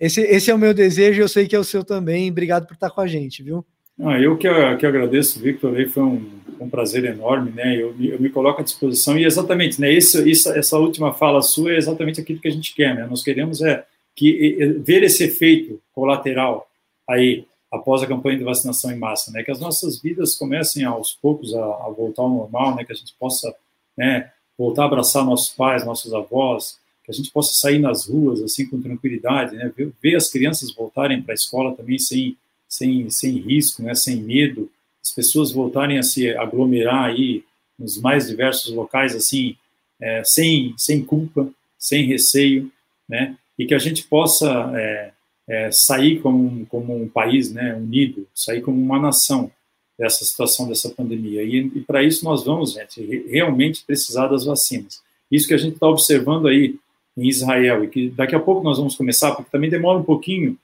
[0.00, 2.30] Esse, esse é o meu desejo, eu sei que é o seu também.
[2.30, 3.64] Obrigado por estar com a gente, viu?
[4.00, 6.30] Ah, eu que, que agradeço, Victor, aí foi um,
[6.60, 7.76] um prazer enorme, né?
[7.76, 9.92] Eu, eu, me coloco à disposição e exatamente, né?
[9.92, 13.06] Essa última fala sua é exatamente aquilo que a gente quer, né?
[13.10, 13.84] Nós queremos é
[14.14, 16.68] que ver esse efeito colateral
[17.08, 19.42] aí após a campanha de vacinação em massa, né?
[19.42, 22.84] Que as nossas vidas comecem aos poucos a, a voltar ao normal, né?
[22.84, 23.52] Que a gente possa,
[23.96, 24.30] né?
[24.56, 26.78] Voltar a abraçar nossos pais, nossos avós,
[27.08, 29.72] que a gente possa sair nas ruas assim com tranquilidade, né?
[29.74, 32.36] Ver, ver as crianças voltarem para a escola também sem
[32.68, 34.70] sem, sem risco, né, sem medo,
[35.02, 37.42] as pessoas voltarem a se aglomerar aí
[37.78, 39.56] nos mais diversos locais, assim,
[40.00, 41.48] é, sem, sem culpa,
[41.78, 42.70] sem receio,
[43.08, 45.10] né, e que a gente possa é,
[45.48, 49.50] é, sair como, como um país né, unido, sair como uma nação
[49.98, 51.42] dessa situação, dessa pandemia.
[51.42, 55.00] E, e para isso nós vamos, gente, realmente precisar das vacinas.
[55.30, 56.76] Isso que a gente está observando aí
[57.18, 60.56] em Israel, e que daqui a pouco nós vamos começar, porque também demora um pouquinho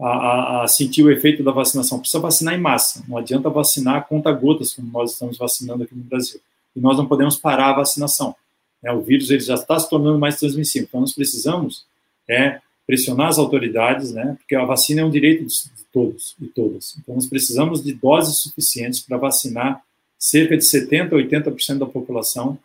[0.00, 1.98] a, a, sentir o efeito da vacinação.
[1.98, 3.04] Precisa vacinar em massa.
[3.08, 6.40] Não adianta vacinar conta-gotas, como nós estamos vacinando aqui no Brasil.
[6.74, 8.34] E nós não podemos parar a vacinação.
[8.82, 10.86] É, o vírus ele já está se tornando mais transmissível.
[10.88, 11.84] Então, nós precisamos
[12.28, 15.54] é, pressionar as autoridades, né, porque a vacina é um direito de
[15.92, 16.96] todos e todas.
[16.98, 19.82] Então, nós precisamos de doses suficientes para vacinar
[20.18, 22.58] cerca de 70% a 80% da população,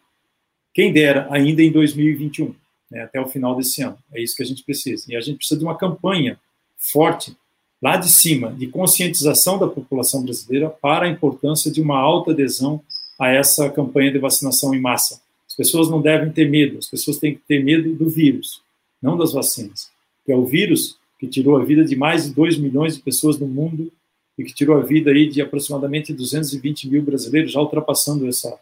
[0.73, 2.53] quem dera, ainda em 2021,
[2.93, 3.97] né, até o final desse ano.
[4.13, 5.05] É isso que a gente precisa.
[5.09, 6.39] E a gente precisa de uma campanha
[6.77, 7.35] forte
[7.81, 12.81] lá de cima de conscientização da população brasileira para a importância de uma alta adesão
[13.19, 15.19] a essa campanha de vacinação em massa.
[15.47, 18.61] As pessoas não devem ter medo, as pessoas têm que ter medo do vírus,
[19.01, 19.89] não das vacinas.
[20.25, 23.39] Que é o vírus que tirou a vida de mais de 2 milhões de pessoas
[23.39, 23.91] no mundo
[24.37, 28.57] e que tirou a vida aí de aproximadamente 220 mil brasileiros, já ultrapassando essa,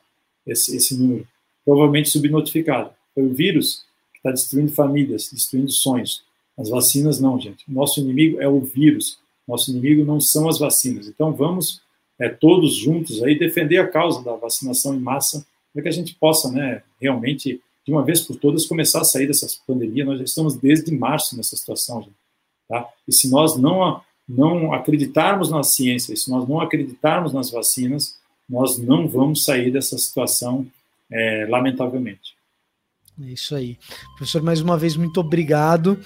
[0.45, 1.27] esse, esse número,
[1.63, 2.91] provavelmente subnotificado.
[3.13, 3.85] Foi o vírus
[4.21, 6.23] está destruindo famílias, destruindo sonhos,
[6.57, 7.63] as vacinas não, gente.
[7.67, 9.19] Nosso inimigo é o vírus.
[9.47, 11.07] Nosso inimigo não são as vacinas.
[11.07, 11.81] Então vamos
[12.19, 16.13] é, todos juntos aí defender a causa da vacinação em massa para que a gente
[16.15, 20.05] possa, né, realmente de uma vez por todas começar a sair dessa pandemia.
[20.05, 22.15] Nós já estamos desde março nessa situação, gente,
[22.67, 22.87] tá?
[23.07, 28.17] E se nós não não acreditarmos na ciência, se nós não acreditarmos nas vacinas,
[28.47, 30.65] nós não vamos sair dessa situação,
[31.11, 32.33] é, lamentavelmente.
[33.27, 33.77] É isso aí.
[34.17, 35.99] Professor, mais uma vez, muito obrigado.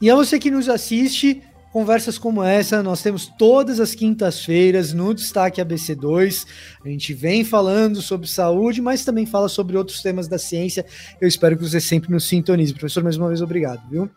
[0.00, 1.42] E a você que nos assiste,
[1.72, 6.46] conversas como essa nós temos todas as quintas-feiras no Destaque ABC2.
[6.84, 10.86] A gente vem falando sobre saúde, mas também fala sobre outros temas da ciência.
[11.20, 12.72] Eu espero que você sempre nos sintonize.
[12.72, 14.08] Professor, mais uma vez, obrigado, viu?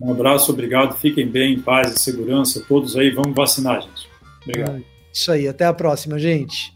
[0.00, 0.96] Um abraço, obrigado.
[0.96, 2.64] Fiquem bem, em paz e segurança.
[2.66, 4.08] Todos aí, vamos vacinar, gente.
[4.42, 4.84] Obrigado.
[5.12, 6.72] Isso aí, até a próxima, gente.